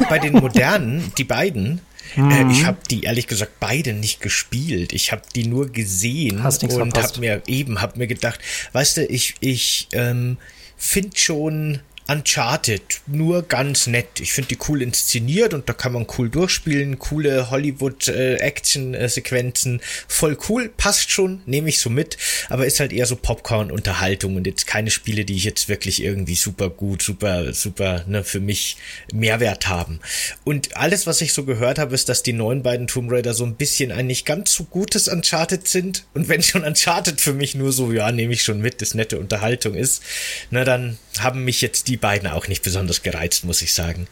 [0.09, 1.81] bei den modernen, die beiden,
[2.15, 2.31] mhm.
[2.31, 4.93] äh, ich habe die ehrlich gesagt beide nicht gespielt.
[4.93, 8.39] Ich habe die nur gesehen Hast und habe mir eben hab mir gedacht,
[8.73, 10.37] weißt du, ich ich ähm,
[10.77, 14.21] finde schon Uncharted, nur ganz nett.
[14.21, 17.01] Ich finde die cool inszeniert und da kann man cool durchspielen.
[17.01, 19.81] Coole Hollywood-Action-Sequenzen.
[20.07, 22.17] Voll cool, passt schon, nehme ich so mit.
[22.49, 26.37] Aber ist halt eher so Popcorn-Unterhaltung und jetzt keine Spiele, die ich jetzt wirklich irgendwie
[26.37, 28.77] super gut, super, super, ne, für mich
[29.13, 29.99] Mehrwert haben.
[30.45, 33.45] Und alles, was ich so gehört habe, ist, dass die neuen beiden Tomb Raider so
[33.45, 36.07] ein bisschen ein nicht ganz so gutes Uncharted sind.
[36.15, 39.19] Und wenn schon Uncharted für mich nur so, ja, nehme ich schon mit, das nette
[39.19, 40.05] Unterhaltung ist,
[40.51, 44.07] na dann haben mich jetzt die beiden auch nicht besonders gereizt, muss ich sagen.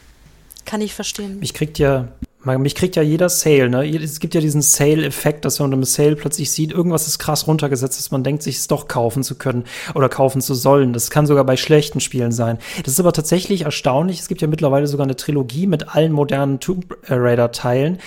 [0.65, 1.39] Kann ich verstehen.
[1.39, 2.07] Mich kriegt ja,
[2.43, 3.87] mich kriegt ja jeder Sale, ne?
[3.87, 7.97] Es gibt ja diesen Sale-Effekt, dass man im Sale plötzlich sieht, irgendwas ist krass runtergesetzt,
[7.97, 10.93] dass man denkt, sich es doch kaufen zu können oder kaufen zu sollen.
[10.93, 12.59] Das kann sogar bei schlechten Spielen sein.
[12.83, 14.19] Das ist aber tatsächlich erstaunlich.
[14.19, 17.99] Es gibt ja mittlerweile sogar eine Trilogie mit allen modernen Tomb Raider-Teilen.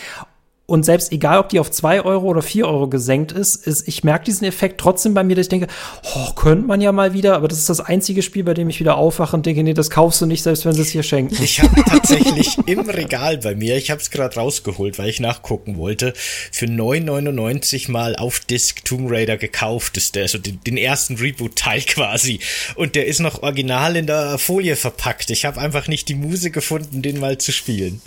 [0.71, 4.05] Und selbst egal, ob die auf zwei Euro oder vier Euro gesenkt ist, ist ich
[4.05, 5.67] merke diesen Effekt trotzdem bei mir, dass ich denke,
[6.15, 8.79] oh, könnte man ja mal wieder, aber das ist das einzige Spiel, bei dem ich
[8.79, 11.43] wieder aufwache und denke, nee, das kaufst du nicht, selbst wenn sie es hier schenken.
[11.43, 15.79] Ich habe tatsächlich im Regal bei mir, ich habe es gerade rausgeholt, weil ich nachgucken
[15.79, 16.13] wollte,
[16.53, 21.81] für 9,99 mal auf Disc Tomb Raider gekauft ist der, also den, den ersten Reboot-Teil
[21.87, 22.41] quasi.
[22.75, 25.31] Und der ist noch original in der Folie verpackt.
[25.31, 28.03] Ich habe einfach nicht die Muse gefunden, den mal zu spielen.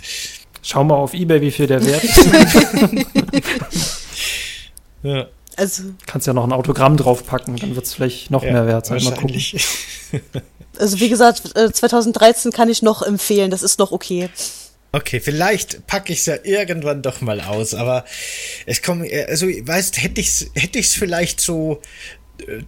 [0.62, 2.26] Schau mal auf Ebay, wie viel der wert ist.
[5.02, 5.26] ja.
[5.56, 8.86] Also, Kannst ja noch ein Autogramm draufpacken, dann wird es vielleicht noch ja, mehr wert
[8.86, 9.02] sein.
[9.02, 9.40] Mal gucken.
[10.78, 14.30] Also wie gesagt, 2013 äh, kann ich noch empfehlen, das ist noch okay.
[14.90, 18.04] Okay, vielleicht packe ich es ja irgendwann doch mal aus, aber
[18.64, 21.80] es kommt, äh, also weißt, hätte ich es hätte ich's vielleicht so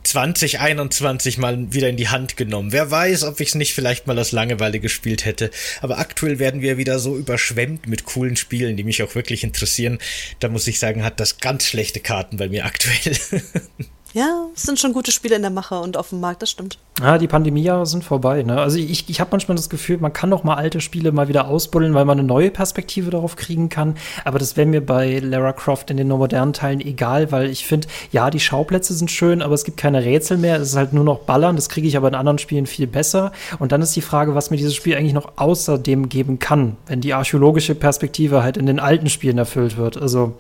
[0.03, 2.73] 2021 mal wieder in die Hand genommen.
[2.73, 5.51] Wer weiß, ob ich es nicht vielleicht mal aus Langeweile gespielt hätte.
[5.81, 9.99] Aber aktuell werden wir wieder so überschwemmt mit coolen Spielen, die mich auch wirklich interessieren.
[10.41, 13.17] Da muss ich sagen, hat das ganz schlechte Karten bei mir aktuell.
[14.15, 16.79] Ja, es sind schon gute Spiele in der Mache und auf dem Markt, das stimmt.
[17.01, 18.45] Ja, die Pandemiejahre sind vorbei.
[18.45, 18.61] Ne?
[18.61, 21.49] Also ich, ich habe manchmal das Gefühl, man kann noch mal alte Spiele mal wieder
[21.49, 23.97] ausbuddeln, weil man eine neue Perspektive darauf kriegen kann.
[24.25, 27.89] Aber das wäre mir bei Lara Croft in den modernen Teilen egal, weil ich finde,
[28.13, 30.61] ja, die Schauplätze sind schön, aber es gibt keine Rätsel mehr.
[30.61, 31.57] Es ist halt nur noch Ballern.
[31.57, 33.33] Das kriege ich aber in anderen Spielen viel besser.
[33.59, 37.01] Und dann ist die Frage, was mir dieses Spiel eigentlich noch außerdem geben kann, wenn
[37.01, 40.01] die archäologische Perspektive halt in den alten Spielen erfüllt wird.
[40.01, 40.35] Also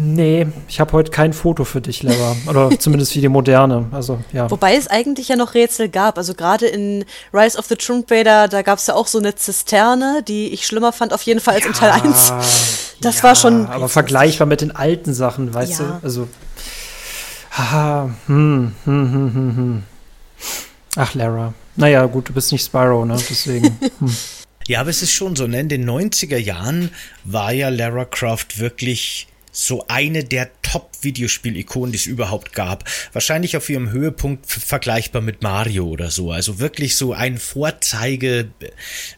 [0.00, 2.36] Nee, ich habe heute kein Foto für dich, Lara.
[2.46, 3.86] Oder zumindest für die moderne.
[3.90, 4.48] Also, ja.
[4.48, 6.18] Wobei es eigentlich ja noch Rätsel gab.
[6.18, 9.34] Also gerade in Rise of the Tomb Raider, da gab es ja auch so eine
[9.34, 12.32] Zisterne, die ich schlimmer fand, auf jeden Fall als ja, in Teil 1.
[13.00, 13.66] Das ja, war schon.
[13.66, 15.86] Aber vergleichbar mit den alten Sachen, weißt ja.
[15.86, 16.04] du?
[16.04, 16.28] Also.
[17.50, 19.82] Haha, hm, hm, hm, hm, hm.
[20.94, 21.54] Ach, Lara.
[21.74, 23.16] Naja, gut, du bist nicht Spyro, ne?
[23.28, 23.78] Deswegen.
[23.98, 24.16] Hm.
[24.68, 25.60] Ja, aber es ist schon so, ne?
[25.60, 26.90] In den 90er Jahren
[27.24, 29.26] war ja Lara Croft wirklich
[29.58, 32.84] so eine der Top-Videospiel-Ikonen, die es überhaupt gab.
[33.12, 36.30] Wahrscheinlich auf ihrem Höhepunkt vergleichbar mit Mario oder so.
[36.30, 38.50] Also wirklich so ein Vorzeige,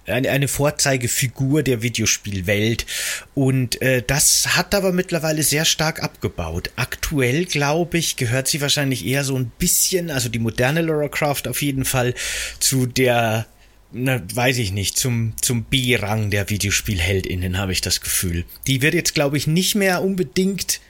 [0.07, 2.87] eine, eine Vorzeigefigur der Videospielwelt.
[3.35, 6.71] Und äh, das hat aber mittlerweile sehr stark abgebaut.
[6.77, 11.49] Aktuell, glaube ich, gehört sie wahrscheinlich eher so ein bisschen, also die moderne Lara Croft
[11.49, 12.15] auf jeden Fall,
[12.61, 13.47] zu der
[13.93, 18.45] na, weiß ich nicht, zum, zum B-Rang der VideospielheldInnen, habe ich das Gefühl.
[18.67, 20.81] Die wird jetzt, glaube ich, nicht mehr unbedingt.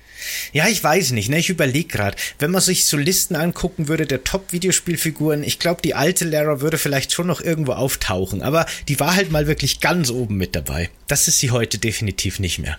[0.53, 1.39] Ja, ich weiß nicht, ne?
[1.39, 5.95] Ich überlege gerade, wenn man sich so Listen angucken würde der Top-Videospielfiguren, ich glaube, die
[5.95, 10.11] alte Lara würde vielleicht schon noch irgendwo auftauchen, aber die war halt mal wirklich ganz
[10.11, 10.91] oben mit dabei.
[11.07, 12.77] Das ist sie heute definitiv nicht mehr.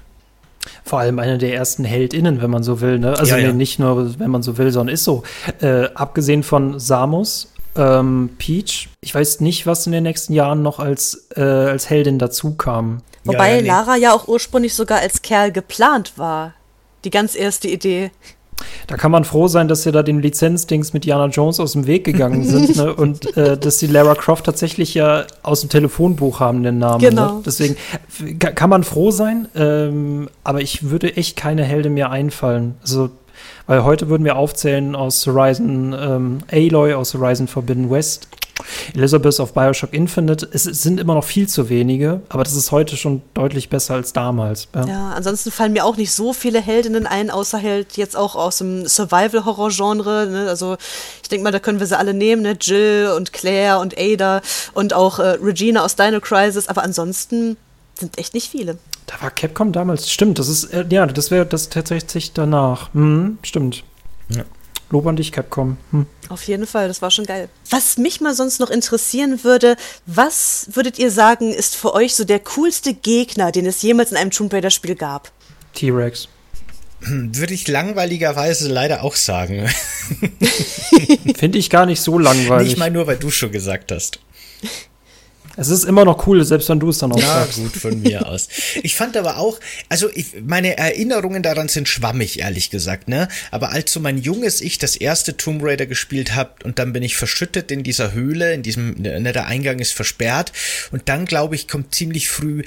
[0.84, 3.00] Vor allem eine der ersten HeldInnen, wenn man so will.
[3.00, 3.18] Ne?
[3.18, 3.54] Also ja, ja.
[3.54, 5.24] Nicht nur, wenn man so will, sondern ist so.
[5.60, 8.90] Äh, abgesehen von Samus ähm, Peach.
[9.02, 13.02] Ich weiß nicht, was in den nächsten Jahren noch als, äh, als Heldin dazu kam.
[13.24, 13.68] Wobei ja, ja, nee.
[13.68, 16.54] Lara ja auch ursprünglich sogar als Kerl geplant war.
[17.04, 18.12] Die ganz erste Idee.
[18.88, 21.88] Da kann man froh sein, dass sie da den Lizenzdings mit Jana Jones aus dem
[21.88, 22.94] Weg gegangen sind ne?
[22.96, 27.02] und äh, dass die Lara Croft tatsächlich ja aus dem Telefonbuch haben den Namen.
[27.02, 27.10] Ne?
[27.10, 27.36] Genau.
[27.36, 27.42] Ne?
[27.46, 27.76] Deswegen
[28.38, 32.76] kann man froh sein, ähm, aber ich würde echt keine Heldin mehr einfallen.
[32.82, 33.10] Also
[33.72, 38.28] weil heute würden wir aufzählen aus Horizon ähm, Aloy, aus Horizon Forbidden West,
[38.94, 40.46] Elizabeth of Bioshock Infinite.
[40.52, 43.94] Es, es, sind immer noch viel zu wenige, aber das ist heute schon deutlich besser
[43.94, 44.68] als damals.
[44.76, 48.36] Ja, ja ansonsten fallen mir auch nicht so viele Heldinnen ein, außer halt jetzt auch
[48.36, 50.28] aus dem Survival-Horror-Genre.
[50.30, 50.50] Ne?
[50.50, 50.76] Also
[51.24, 52.58] ich denke mal, da können wir sie alle nehmen, ne?
[52.60, 54.42] Jill und Claire und Ada
[54.74, 57.56] und auch äh, Regina aus Dino Crisis, aber ansonsten
[58.02, 58.78] sind echt nicht viele.
[59.08, 62.94] Da war Capcom damals, stimmt, das ist, äh, ja, das wäre das tatsächlich danach.
[62.94, 63.84] Hm, stimmt.
[64.30, 64.44] Ja.
[64.90, 65.78] Lob an dich, Capcom.
[65.92, 66.06] Hm.
[66.28, 67.48] Auf jeden Fall, das war schon geil.
[67.70, 72.26] Was mich mal sonst noch interessieren würde, was würdet ihr sagen, ist für euch so
[72.26, 75.32] der coolste Gegner, den es jemals in einem Tomb Raider-Spiel gab?
[75.76, 76.28] T-Rex.
[77.04, 79.70] Hm, würde ich langweiligerweise leider auch sagen.
[81.38, 82.70] Finde ich gar nicht so langweilig.
[82.70, 84.20] Nicht mal nur, weil du schon gesagt hast.
[85.58, 87.58] Es ist immer noch cool, selbst wenn du es dann auch ja, sagst.
[87.58, 88.48] gut, von mir aus.
[88.84, 93.28] Ich fand aber auch, also ich, meine Erinnerungen daran sind schwammig, ehrlich gesagt, ne?
[93.52, 97.04] Aber als so mein junges Ich das erste Tomb Raider gespielt habe und dann bin
[97.04, 100.52] ich verschüttet in dieser Höhle, in diesem, ne, der Eingang ist versperrt
[100.92, 102.64] und dann, glaube ich, kommt ziemlich früh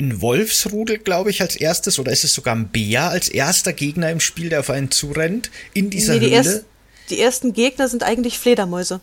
[0.00, 4.10] ein Wolfsrudel, glaube ich, als erstes, oder ist es sogar ein Bär als erster Gegner
[4.10, 6.36] im Spiel, der auf einen zurennt, in dieser nee, die Höhle?
[6.36, 6.64] Erst,
[7.10, 9.00] die ersten Gegner sind eigentlich Fledermäuse.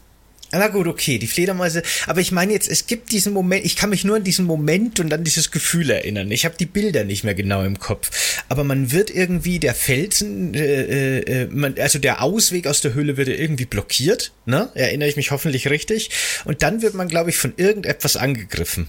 [0.58, 1.84] Na gut, okay, die Fledermäuse.
[2.08, 5.02] Aber ich meine jetzt, es gibt diesen Moment, ich kann mich nur an diesen Moment
[5.02, 6.32] und an dieses Gefühl erinnern.
[6.32, 8.44] Ich habe die Bilder nicht mehr genau im Kopf.
[8.48, 13.18] Aber man wird irgendwie, der Felsen, äh, äh, man, also der Ausweg aus der Höhle
[13.18, 14.32] wird irgendwie blockiert.
[14.46, 14.70] Ne?
[14.76, 16.10] Erinnere ich mich hoffentlich richtig.
[16.46, 18.88] Und dann wird man, glaube ich, von irgendetwas angegriffen.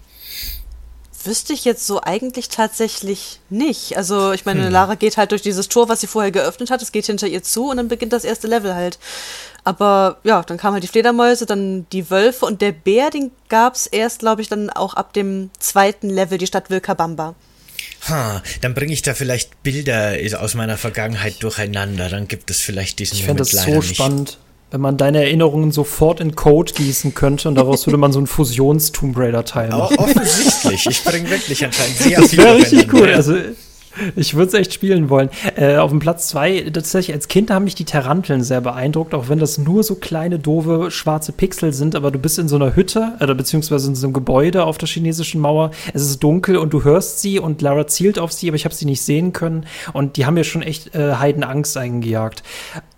[1.25, 3.97] wüsste ich jetzt so eigentlich tatsächlich nicht.
[3.97, 4.73] Also ich meine, hm.
[4.73, 7.43] Lara geht halt durch dieses Tor, was sie vorher geöffnet hat, es geht hinter ihr
[7.43, 9.01] zu und dann beginnt das erste Level halt.
[9.67, 13.75] Aber ja, dann kamen halt die Fledermäuse, dann die Wölfe und der Bär, den gab
[13.75, 17.35] es erst, glaube ich, dann auch ab dem zweiten Level, die Stadt Wilkabamba.
[18.09, 22.09] Ha, dann bringe ich da vielleicht Bilder aus meiner Vergangenheit durcheinander.
[22.09, 23.97] Dann gibt es vielleicht diesen ich Moment das leider so nicht.
[23.97, 24.39] spannend,
[24.71, 28.29] wenn man deine Erinnerungen sofort in Code gießen könnte und daraus würde man so ein
[28.29, 29.97] Fusions-Tomb Raider-Teil machen.
[29.99, 30.87] Offensichtlich.
[30.87, 32.39] Ich bringe wirklich anscheinend sehr viel.
[32.39, 33.13] Das wäre richtig cool.
[33.13, 33.35] Also,
[34.15, 35.31] ich würde es echt spielen wollen.
[35.57, 39.29] Äh, auf dem Platz zwei, tatsächlich als Kind haben mich die Taranteln sehr beeindruckt, auch
[39.29, 42.77] wenn das nur so kleine, doofe, schwarze Pixel sind, aber du bist in so einer
[42.77, 45.71] Hütte, oder beziehungsweise in so einem Gebäude auf der chinesischen Mauer.
[45.93, 48.75] Es ist dunkel und du hörst sie und Lara zielt auf sie, aber ich habe
[48.75, 49.67] sie nicht sehen können.
[49.93, 52.43] Und die haben mir schon echt äh, Heidenangst eingejagt.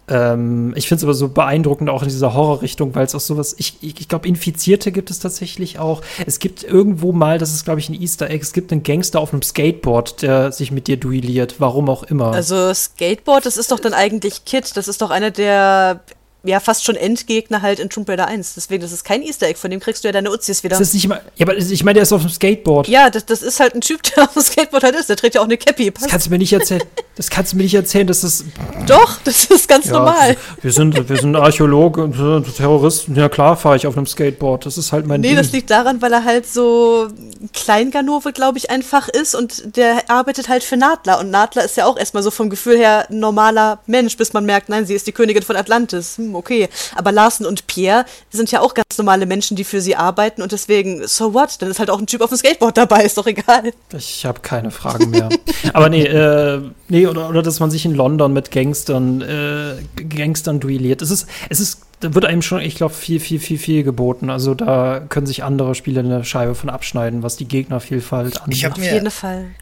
[0.09, 3.55] Ähm, ich finde es aber so beeindruckend auch in dieser Horrorrichtung, weil es auch sowas,
[3.59, 6.03] ich, ich, ich glaube, Infizierte gibt es tatsächlich auch.
[6.27, 9.21] Es gibt irgendwo mal, das ist glaube ich ein Easter Egg, es gibt einen Gangster
[9.21, 12.33] auf einem Skateboard, der sich mit dir duelliert, warum auch immer.
[12.33, 16.01] Also Skateboard, das ist doch dann eigentlich Kid, das ist doch einer der
[16.45, 18.55] ja fast schon Endgegner halt in Tomb Raider 1.
[18.55, 20.78] Deswegen, das ist kein Easter Egg, von dem kriegst du ja deine Uzis wieder.
[20.78, 22.89] Das ist nicht mal, ja, aber ich meine, der ist auf dem Skateboard.
[22.89, 25.09] Ja, das, das ist halt ein Typ, der auf dem Skateboard halt ist.
[25.09, 25.91] Der trägt ja auch eine Cappy.
[25.91, 26.07] Passt.
[26.07, 26.82] Das kannst du mir nicht erzählen.
[27.16, 28.45] Das kannst du mir nicht erzählen, dass das.
[28.86, 30.36] Doch, das ist ganz ja, normal.
[30.62, 33.16] Wir sind, wir sind Archäologe und äh, Terroristen.
[33.16, 34.66] Ja, klar fahre ich auf einem Skateboard.
[34.66, 35.36] Das ist halt mein Nee, Ding.
[35.36, 37.09] das liegt daran, weil er halt so
[37.53, 41.18] Kleinganove, glaube ich, einfach ist und der arbeitet halt für Nadler.
[41.18, 44.45] Und Nadler ist ja auch erstmal so vom Gefühl her ein normaler Mensch, bis man
[44.45, 46.18] merkt, nein, sie ist die Königin von Atlantis.
[46.18, 46.68] Hm, okay.
[46.95, 50.43] Aber aber Larsen und Pierre sind ja auch ganz normale Menschen, die für sie arbeiten
[50.43, 51.61] und deswegen, so what?
[51.62, 53.72] Dann ist halt auch ein Typ auf dem Skateboard dabei, ist doch egal.
[53.97, 55.31] Ich habe keine Fragen mehr.
[55.72, 60.61] aber nee, äh, nee, oder, oder dass man sich in London mit Gangstern, äh, Gangstern
[60.61, 61.01] duelliert.
[61.01, 64.30] Es ist, es ist da wird einem schon, ich glaube, viel, viel, viel, viel geboten.
[64.30, 68.55] Also da können sich andere Spiele eine Scheibe von abschneiden, was die Gegnervielfalt angeht.
[68.57, 69.11] Ich habe mir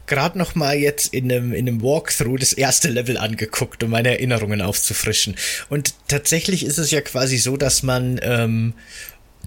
[0.05, 4.09] gerade noch mal jetzt in einem, in einem Walkthrough das erste Level angeguckt, um meine
[4.09, 5.35] Erinnerungen aufzufrischen.
[5.69, 8.73] Und tatsächlich ist es ja quasi so, dass man ähm,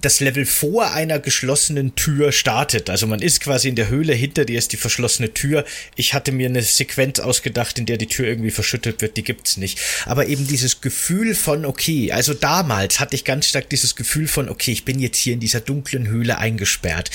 [0.01, 2.89] das Level vor einer geschlossenen Tür startet.
[2.89, 5.63] Also man ist quasi in der Höhle, hinter dir ist die verschlossene Tür.
[5.95, 9.57] Ich hatte mir eine Sequenz ausgedacht, in der die Tür irgendwie verschüttet wird, die gibt's
[9.57, 9.79] nicht.
[10.05, 14.49] Aber eben dieses Gefühl von, okay, also damals hatte ich ganz stark dieses Gefühl von,
[14.49, 17.11] okay, ich bin jetzt hier in dieser dunklen Höhle eingesperrt.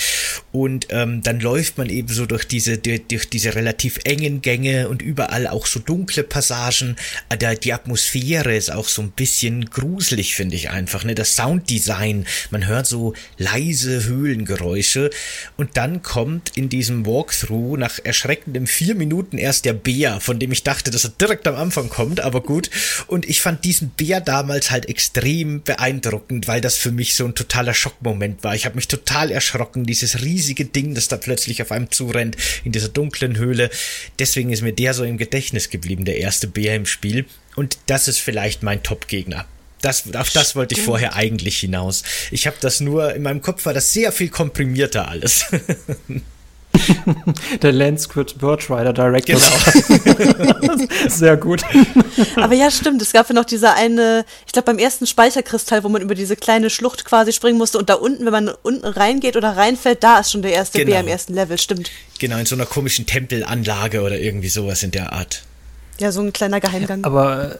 [0.52, 5.02] Und ähm, dann läuft man eben so durch diese, durch, diese relativ engen Gänge und
[5.02, 6.96] überall auch so dunkle Passagen.
[7.28, 11.04] Äh, die Atmosphäre ist auch so ein bisschen gruselig, finde ich einfach.
[11.04, 11.14] Ne?
[11.14, 15.10] Das Sounddesign, man hört hört so leise Höhlengeräusche
[15.56, 20.52] und dann kommt in diesem Walkthrough nach erschreckendem vier Minuten erst der Bär, von dem
[20.52, 22.70] ich dachte, dass er direkt am Anfang kommt, aber gut.
[23.06, 27.34] Und ich fand diesen Bär damals halt extrem beeindruckend, weil das für mich so ein
[27.34, 28.54] totaler Schockmoment war.
[28.54, 32.72] Ich habe mich total erschrocken, dieses riesige Ding, das da plötzlich auf einem zurennt in
[32.72, 33.70] dieser dunklen Höhle.
[34.18, 37.24] Deswegen ist mir der so im Gedächtnis geblieben, der erste Bär im Spiel.
[37.54, 39.46] Und das ist vielleicht mein Top-Gegner.
[39.86, 42.02] Das, auf das wollte ich vorher eigentlich hinaus.
[42.32, 45.44] Ich habe das nur, in meinem Kopf war das sehr viel komprimierter alles.
[47.62, 49.40] Der Landsquid Bird Rider Director.
[49.88, 50.86] Genau.
[51.08, 51.62] Sehr gut.
[52.36, 53.00] Aber ja, stimmt.
[53.00, 56.36] Es gab ja noch diese eine, ich glaube beim ersten Speicherkristall, wo man über diese
[56.36, 60.18] kleine Schlucht quasi springen musste und da unten, wenn man unten reingeht oder reinfällt, da
[60.18, 60.90] ist schon der erste genau.
[60.90, 61.90] Bär im ersten Level, stimmt.
[62.18, 65.44] Genau, in so einer komischen Tempelanlage oder irgendwie sowas in der Art.
[65.98, 67.04] Ja, so ein kleiner Geheimgang.
[67.04, 67.58] Aber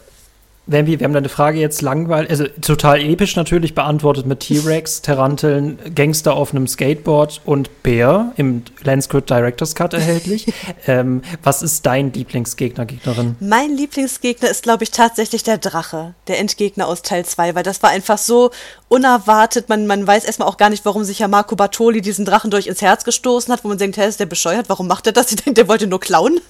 [0.69, 6.33] Wir haben deine Frage jetzt langweilig, also total episch natürlich beantwortet mit T-Rex, Taranteln, Gangster
[6.33, 10.51] auf einem Skateboard und Bär im Landscript Director's Cut erhältlich.
[10.87, 13.37] ähm, was ist dein Lieblingsgegner, Gegnerin?
[13.39, 17.81] Mein Lieblingsgegner ist, glaube ich, tatsächlich der Drache, der Endgegner aus Teil 2, weil das
[17.81, 18.51] war einfach so
[18.89, 19.69] unerwartet.
[19.69, 22.67] Man, man weiß erstmal auch gar nicht, warum sich ja Marco Bartoli diesen Drachen durch
[22.67, 25.31] ins Herz gestoßen hat, wo man denkt, hey, ist der bescheuert, warum macht er das?
[25.31, 26.41] Ich denke, der wollte nur klauen.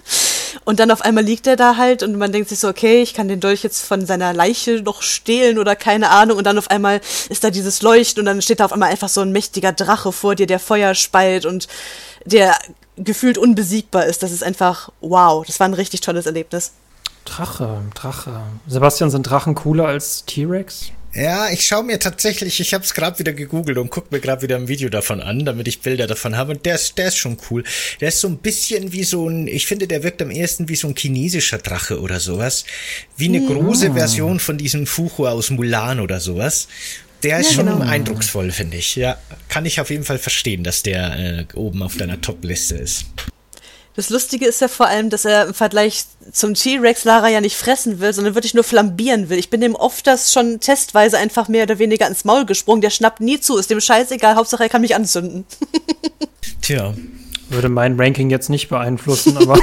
[0.65, 3.13] Und dann auf einmal liegt er da halt und man denkt sich so, okay, ich
[3.13, 6.37] kann den Dolch jetzt von seiner Leiche noch stehlen oder keine Ahnung.
[6.37, 9.09] Und dann auf einmal ist da dieses Leuchten und dann steht da auf einmal einfach
[9.09, 11.67] so ein mächtiger Drache vor dir, der Feuer speit und
[12.25, 12.55] der
[12.97, 14.23] gefühlt unbesiegbar ist.
[14.23, 15.45] Das ist einfach wow.
[15.45, 16.73] Das war ein richtig tolles Erlebnis.
[17.25, 18.41] Drache, Drache.
[18.67, 20.91] Sebastian, sind Drachen cooler als T-Rex?
[21.13, 24.43] Ja, ich schaue mir tatsächlich, ich habe es gerade wieder gegoogelt und guck mir gerade
[24.43, 26.51] wieder ein Video davon an, damit ich Bilder davon habe.
[26.51, 27.63] Und der ist, der ist schon cool.
[28.01, 30.75] Der ist so ein bisschen wie so ein, ich finde, der wirkt am ehesten wie
[30.75, 32.65] so ein chinesischer Drache oder sowas.
[33.15, 36.67] Wie eine große Version von diesem Fuchu aus Mulan oder sowas.
[37.23, 37.85] Der ist ja, schon genau.
[37.85, 38.95] eindrucksvoll, finde ich.
[38.95, 39.17] Ja,
[39.49, 43.05] kann ich auf jeden Fall verstehen, dass der äh, oben auf deiner Top-Liste ist.
[43.97, 47.57] Das Lustige ist ja vor allem, dass er im Vergleich zum T-Rex Lara ja nicht
[47.57, 49.39] fressen will, sondern wirklich nur flambieren will.
[49.39, 52.81] Ich bin dem oft das schon testweise einfach mehr oder weniger ins Maul gesprungen.
[52.81, 55.45] Der schnappt nie zu, ist dem scheißegal, Hauptsache er kann mich anzünden.
[56.61, 56.93] Tja,
[57.49, 59.59] Würde mein Ranking jetzt nicht beeinflussen, aber.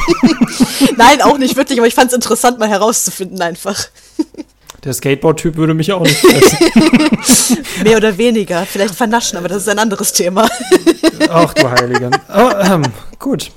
[0.96, 3.86] Nein, auch nicht wirklich, aber ich fand es interessant, mal herauszufinden einfach.
[4.82, 7.64] Der Skateboard-Typ würde mich auch nicht fressen.
[7.84, 8.66] Mehr oder weniger.
[8.66, 10.48] Vielleicht vernaschen, aber das ist ein anderes Thema.
[11.28, 12.10] Ach du Heilige.
[12.36, 12.82] Oh, ähm,
[13.20, 13.52] gut.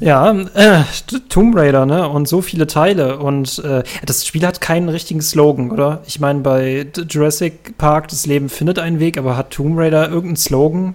[0.00, 0.82] Ja, äh,
[1.28, 2.08] Tomb Raider, ne?
[2.08, 3.18] Und so viele Teile.
[3.18, 6.02] Und äh, das Spiel hat keinen richtigen Slogan, oder?
[6.06, 10.36] Ich meine, bei Jurassic Park, das Leben findet einen Weg, aber hat Tomb Raider irgendeinen
[10.36, 10.94] Slogan,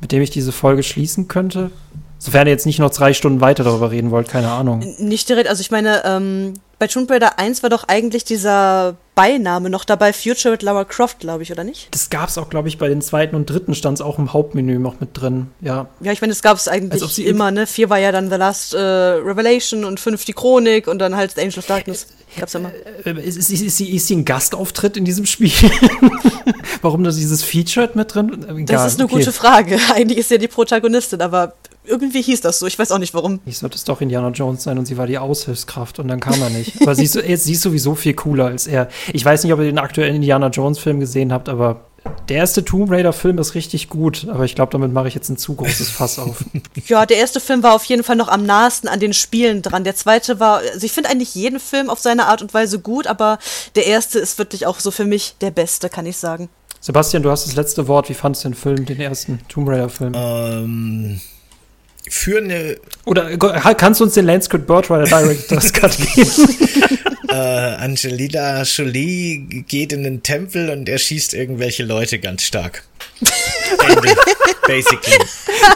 [0.00, 1.70] mit dem ich diese Folge schließen könnte?
[2.18, 4.84] Sofern ihr jetzt nicht noch drei Stunden weiter darüber reden wollt, keine Ahnung.
[4.98, 6.54] Nicht direkt, also ich meine, ähm,
[6.84, 11.20] bei Tomb Raider 1 war doch eigentlich dieser Beiname noch dabei, Future with Lara Croft,
[11.20, 11.88] glaube ich, oder nicht?
[11.92, 14.34] Das gab es auch, glaube ich, bei den zweiten und dritten stand es auch im
[14.34, 15.86] Hauptmenü noch mit drin, ja.
[16.00, 17.66] Ja, ich meine, das gab es eigentlich immer, ne?
[17.66, 21.32] Vier war ja dann The Last äh, Revelation und fünf die Chronik und dann halt
[21.36, 22.06] The Angel of Darkness.
[22.38, 22.70] Gab's immer.
[23.04, 25.52] Äh, äh, ist, ist, ist, sie, ist sie ein Gastauftritt in diesem Spiel?
[26.82, 28.44] Warum da dieses Featured mit drin?
[28.46, 29.20] Egal, das ist eine okay.
[29.20, 29.78] gute Frage.
[29.94, 31.54] Eigentlich ist sie ja die Protagonistin, aber
[31.86, 32.66] irgendwie hieß das so.
[32.66, 33.40] Ich weiß auch nicht warum.
[33.46, 36.40] Ich sollte es doch Indiana Jones sein und sie war die Aushilfskraft und dann kam
[36.40, 36.80] er nicht.
[36.80, 38.88] aber sie ist, sie ist sowieso viel cooler als er.
[39.12, 41.86] Ich weiß nicht, ob ihr den aktuellen Indiana Jones Film gesehen habt, aber
[42.28, 45.28] der erste Tomb Raider Film ist richtig gut, aber ich glaube, damit mache ich jetzt
[45.28, 46.44] ein zu großes Fass auf.
[46.86, 49.84] ja, der erste Film war auf jeden Fall noch am nahesten an den Spielen dran.
[49.84, 53.06] Der zweite war, also ich finde eigentlich jeden Film auf seine Art und Weise gut,
[53.06, 53.38] aber
[53.74, 56.48] der erste ist wirklich auch so für mich der beste, kann ich sagen.
[56.80, 58.10] Sebastian, du hast das letzte Wort.
[58.10, 60.12] Wie fandest du den Film, den ersten Tomb Raider Film?
[60.14, 61.20] Ähm
[62.08, 62.76] für eine.
[63.04, 66.30] Oder kannst du uns den Landscript Bird Rider Director's Cut geben?
[67.28, 72.84] äh, Angelina Jolie geht in den Tempel und erschießt irgendwelche Leute ganz stark.
[73.88, 74.14] Ende.
[74.66, 75.18] Basically.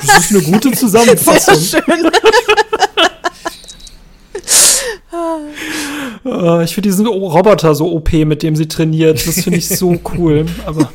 [0.06, 1.54] Das ist eine gute Zusammenfassung.
[1.56, 2.10] Sehr schön.
[6.24, 9.26] uh, ich finde diesen Roboter so OP, mit dem sie trainiert.
[9.26, 10.46] Das finde ich so cool.
[10.64, 10.92] Aber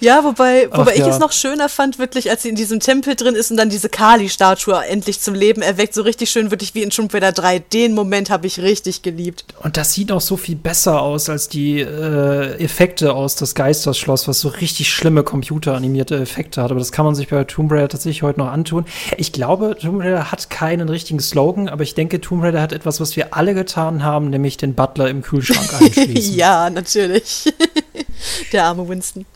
[0.00, 1.08] ja, wobei, wobei Ach, ich ja.
[1.08, 3.90] es noch schöner fand, wirklich, als sie in diesem Tempel drin ist und dann diese
[3.90, 5.94] Kali-Statue endlich zum Leben erweckt.
[5.94, 7.58] So richtig schön, wirklich wie in Tomb Raider 3.
[7.58, 9.44] Den Moment habe ich richtig geliebt.
[9.62, 14.26] Und das sieht auch so viel besser aus als die äh, Effekte aus das Geisterschloss,
[14.26, 16.70] was so richtig schlimme computeranimierte Effekte hat.
[16.70, 18.86] Aber das kann man sich bei Tomb Raider tatsächlich heute noch antun.
[19.18, 23.00] Ich glaube, Tomb Raider hat keinen richtigen Slogan, aber ich denke, Tomb Raider hat etwas,
[23.00, 26.34] was wir alle getan haben, nämlich den Butler im Kühlschrank einschließen.
[26.34, 27.52] ja, natürlich.
[28.52, 29.26] Der arme Winston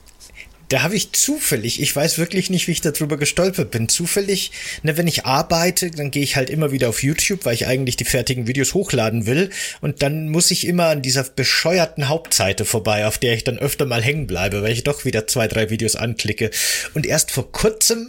[0.75, 4.51] da habe ich zufällig, ich weiß wirklich nicht, wie ich darüber gestolpert bin, zufällig,
[4.83, 7.95] ne, wenn ich arbeite, dann gehe ich halt immer wieder auf YouTube, weil ich eigentlich
[7.95, 9.51] die fertigen Videos hochladen will.
[9.83, 13.87] Und dann muss ich immer an dieser bescheuerten Hauptseite vorbei, auf der ich dann öfter
[13.87, 16.51] mal hängen bleibe, weil ich doch wieder zwei, drei Videos anklicke.
[16.93, 18.09] Und erst vor kurzem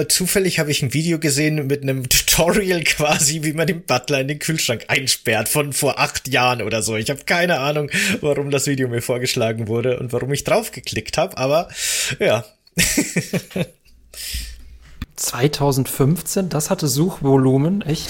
[0.00, 4.20] äh, zufällig habe ich ein Video gesehen mit einem Tutorial quasi, wie man den Butler
[4.20, 6.96] in den Kühlschrank einsperrt von vor acht Jahren oder so.
[6.96, 7.90] Ich habe keine Ahnung,
[8.20, 11.68] warum das Video mir vorgeschlagen wurde und warum ich draufgeklickt habe, aber
[12.18, 12.44] ja.
[15.16, 18.08] 2015, das hatte Suchvolumen, echt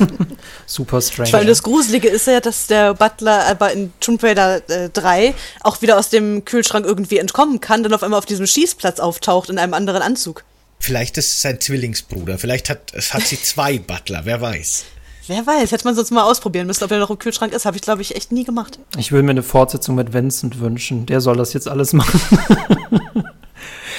[0.66, 1.32] super strange.
[1.32, 5.80] Weil das Gruselige ist ja, dass der Butler aber in Tomb Raider äh, 3 auch
[5.80, 9.58] wieder aus dem Kühlschrank irgendwie entkommen kann, dann auf einmal auf diesem Schießplatz auftaucht in
[9.58, 10.44] einem anderen Anzug.
[10.78, 12.38] Vielleicht ist es sein Zwillingsbruder.
[12.38, 14.22] Vielleicht hat, hat sie zwei Butler.
[14.24, 14.84] Wer weiß.
[15.26, 17.64] Wer weiß, hätte man sonst mal ausprobieren müssen, ob er noch im Kühlschrank ist.
[17.64, 18.78] Habe ich, glaube ich, echt nie gemacht.
[18.98, 21.06] Ich will mir eine Fortsetzung mit Vincent wünschen.
[21.06, 22.20] Der soll das jetzt alles machen.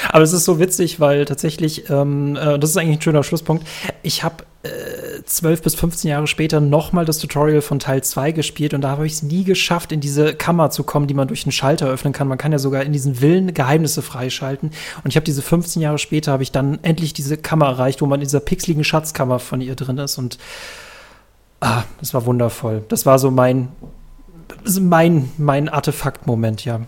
[0.10, 3.66] Aber es ist so witzig, weil tatsächlich, ähm, äh, das ist eigentlich ein schöner Schlusspunkt.
[4.04, 8.74] Ich habe äh, 12 bis 15 Jahre später nochmal das Tutorial von Teil 2 gespielt
[8.74, 11.46] und da habe ich es nie geschafft, in diese Kammer zu kommen, die man durch
[11.46, 12.28] einen Schalter öffnen kann.
[12.28, 14.72] Man kann ja sogar in diesen Villen Geheimnisse freischalten.
[15.04, 18.06] Und ich habe diese 15 Jahre später, habe ich dann endlich diese Kammer erreicht, wo
[18.06, 20.18] man in dieser pixeligen Schatzkammer von ihr drin ist.
[20.18, 20.38] Und
[21.62, 22.84] ah, das war wundervoll.
[22.90, 23.70] Das war so mein,
[24.80, 26.82] mein, mein Artefakt-Moment, ja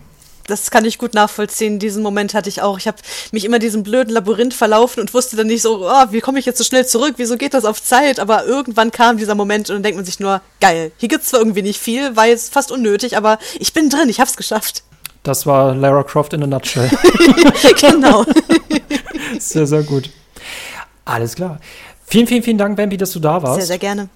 [0.48, 1.78] das kann ich gut nachvollziehen.
[1.78, 2.78] Diesen Moment hatte ich auch.
[2.78, 2.98] Ich habe
[3.32, 6.46] mich immer diesem blöden Labyrinth verlaufen und wusste dann nicht so, oh, wie komme ich
[6.46, 7.14] jetzt so schnell zurück?
[7.18, 8.18] Wieso geht das auf Zeit?
[8.18, 10.90] Aber irgendwann kam dieser Moment und dann denkt man sich nur, geil.
[10.96, 14.20] Hier gibt's zwar irgendwie nicht viel, war jetzt fast unnötig, aber ich bin drin, ich
[14.20, 14.82] hab's geschafft.
[15.22, 16.90] Das war Lara Croft in a nutshell.
[17.80, 18.24] genau.
[19.38, 20.10] sehr, sehr gut.
[21.04, 21.60] Alles klar.
[22.06, 23.56] Vielen, vielen, vielen Dank, Bambi, dass du da warst.
[23.56, 24.08] Sehr, sehr gerne.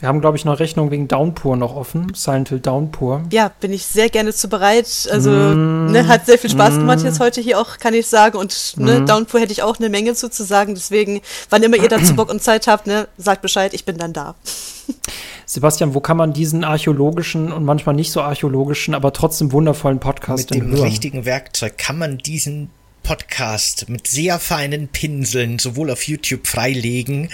[0.00, 2.12] Wir haben, glaube ich, noch Rechnung wegen Downpour noch offen.
[2.14, 3.22] Silent Hill Downpour.
[3.30, 5.06] Ja, bin ich sehr gerne zu bereit.
[5.12, 5.92] Also, mm.
[5.92, 8.38] ne, hat sehr viel Spaß gemacht jetzt heute hier auch, kann ich sagen.
[8.38, 9.06] Und ne, mm.
[9.06, 10.74] Downpour hätte ich auch eine Menge zu, zu sagen.
[10.74, 11.20] Deswegen,
[11.50, 14.36] wann immer ihr dazu Bock und Zeit habt, ne, sagt Bescheid, ich bin dann da.
[15.44, 20.50] Sebastian, wo kann man diesen archäologischen und manchmal nicht so archäologischen, aber trotzdem wundervollen Podcast
[20.50, 20.82] Mit dem hören?
[20.82, 22.70] richtigen Werkzeug kann man diesen
[23.02, 27.30] Podcast mit sehr feinen Pinseln sowohl auf YouTube freilegen.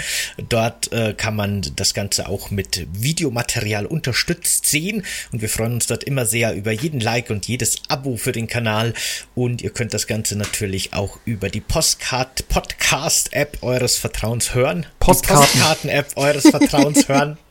[0.49, 5.87] Dort äh, kann man das Ganze auch mit Videomaterial unterstützt sehen und wir freuen uns
[5.87, 8.95] dort immer sehr über jeden Like und jedes Abo für den Kanal
[9.35, 14.87] und ihr könnt das Ganze natürlich auch über die Postcard Podcast App eures Vertrauens hören.
[15.07, 17.39] Postkarten App eures Vertrauens hören.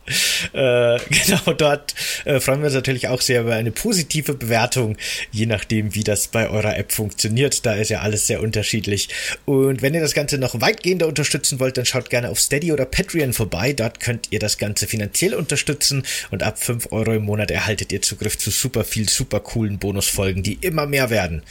[0.52, 4.96] Äh, genau, dort äh, freuen wir uns natürlich auch sehr über eine positive Bewertung,
[5.32, 7.66] je nachdem, wie das bei eurer App funktioniert.
[7.66, 9.08] Da ist ja alles sehr unterschiedlich.
[9.46, 12.84] Und wenn ihr das Ganze noch weitgehender unterstützen wollt, dann schaut gerne auf Steady oder
[12.84, 13.72] Patreon vorbei.
[13.72, 18.00] Dort könnt ihr das Ganze finanziell unterstützen und ab 5 Euro im Monat erhaltet ihr
[18.00, 21.42] Zugriff zu super viel, super coolen Bonusfolgen, die immer mehr werden.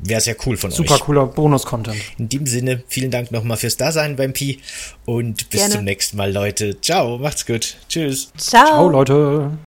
[0.00, 0.88] Wäre sehr cool von Super euch.
[0.98, 1.98] Super cooler Bonus-Content.
[2.18, 4.60] In dem Sinne, vielen Dank nochmal fürs Dasein, Vampi.
[5.04, 5.74] Und bis Gerne.
[5.74, 6.80] zum nächsten Mal, Leute.
[6.80, 7.76] Ciao, macht's gut.
[7.88, 8.30] Tschüss.
[8.36, 8.66] Ciao.
[8.66, 9.50] Ciao, Leute.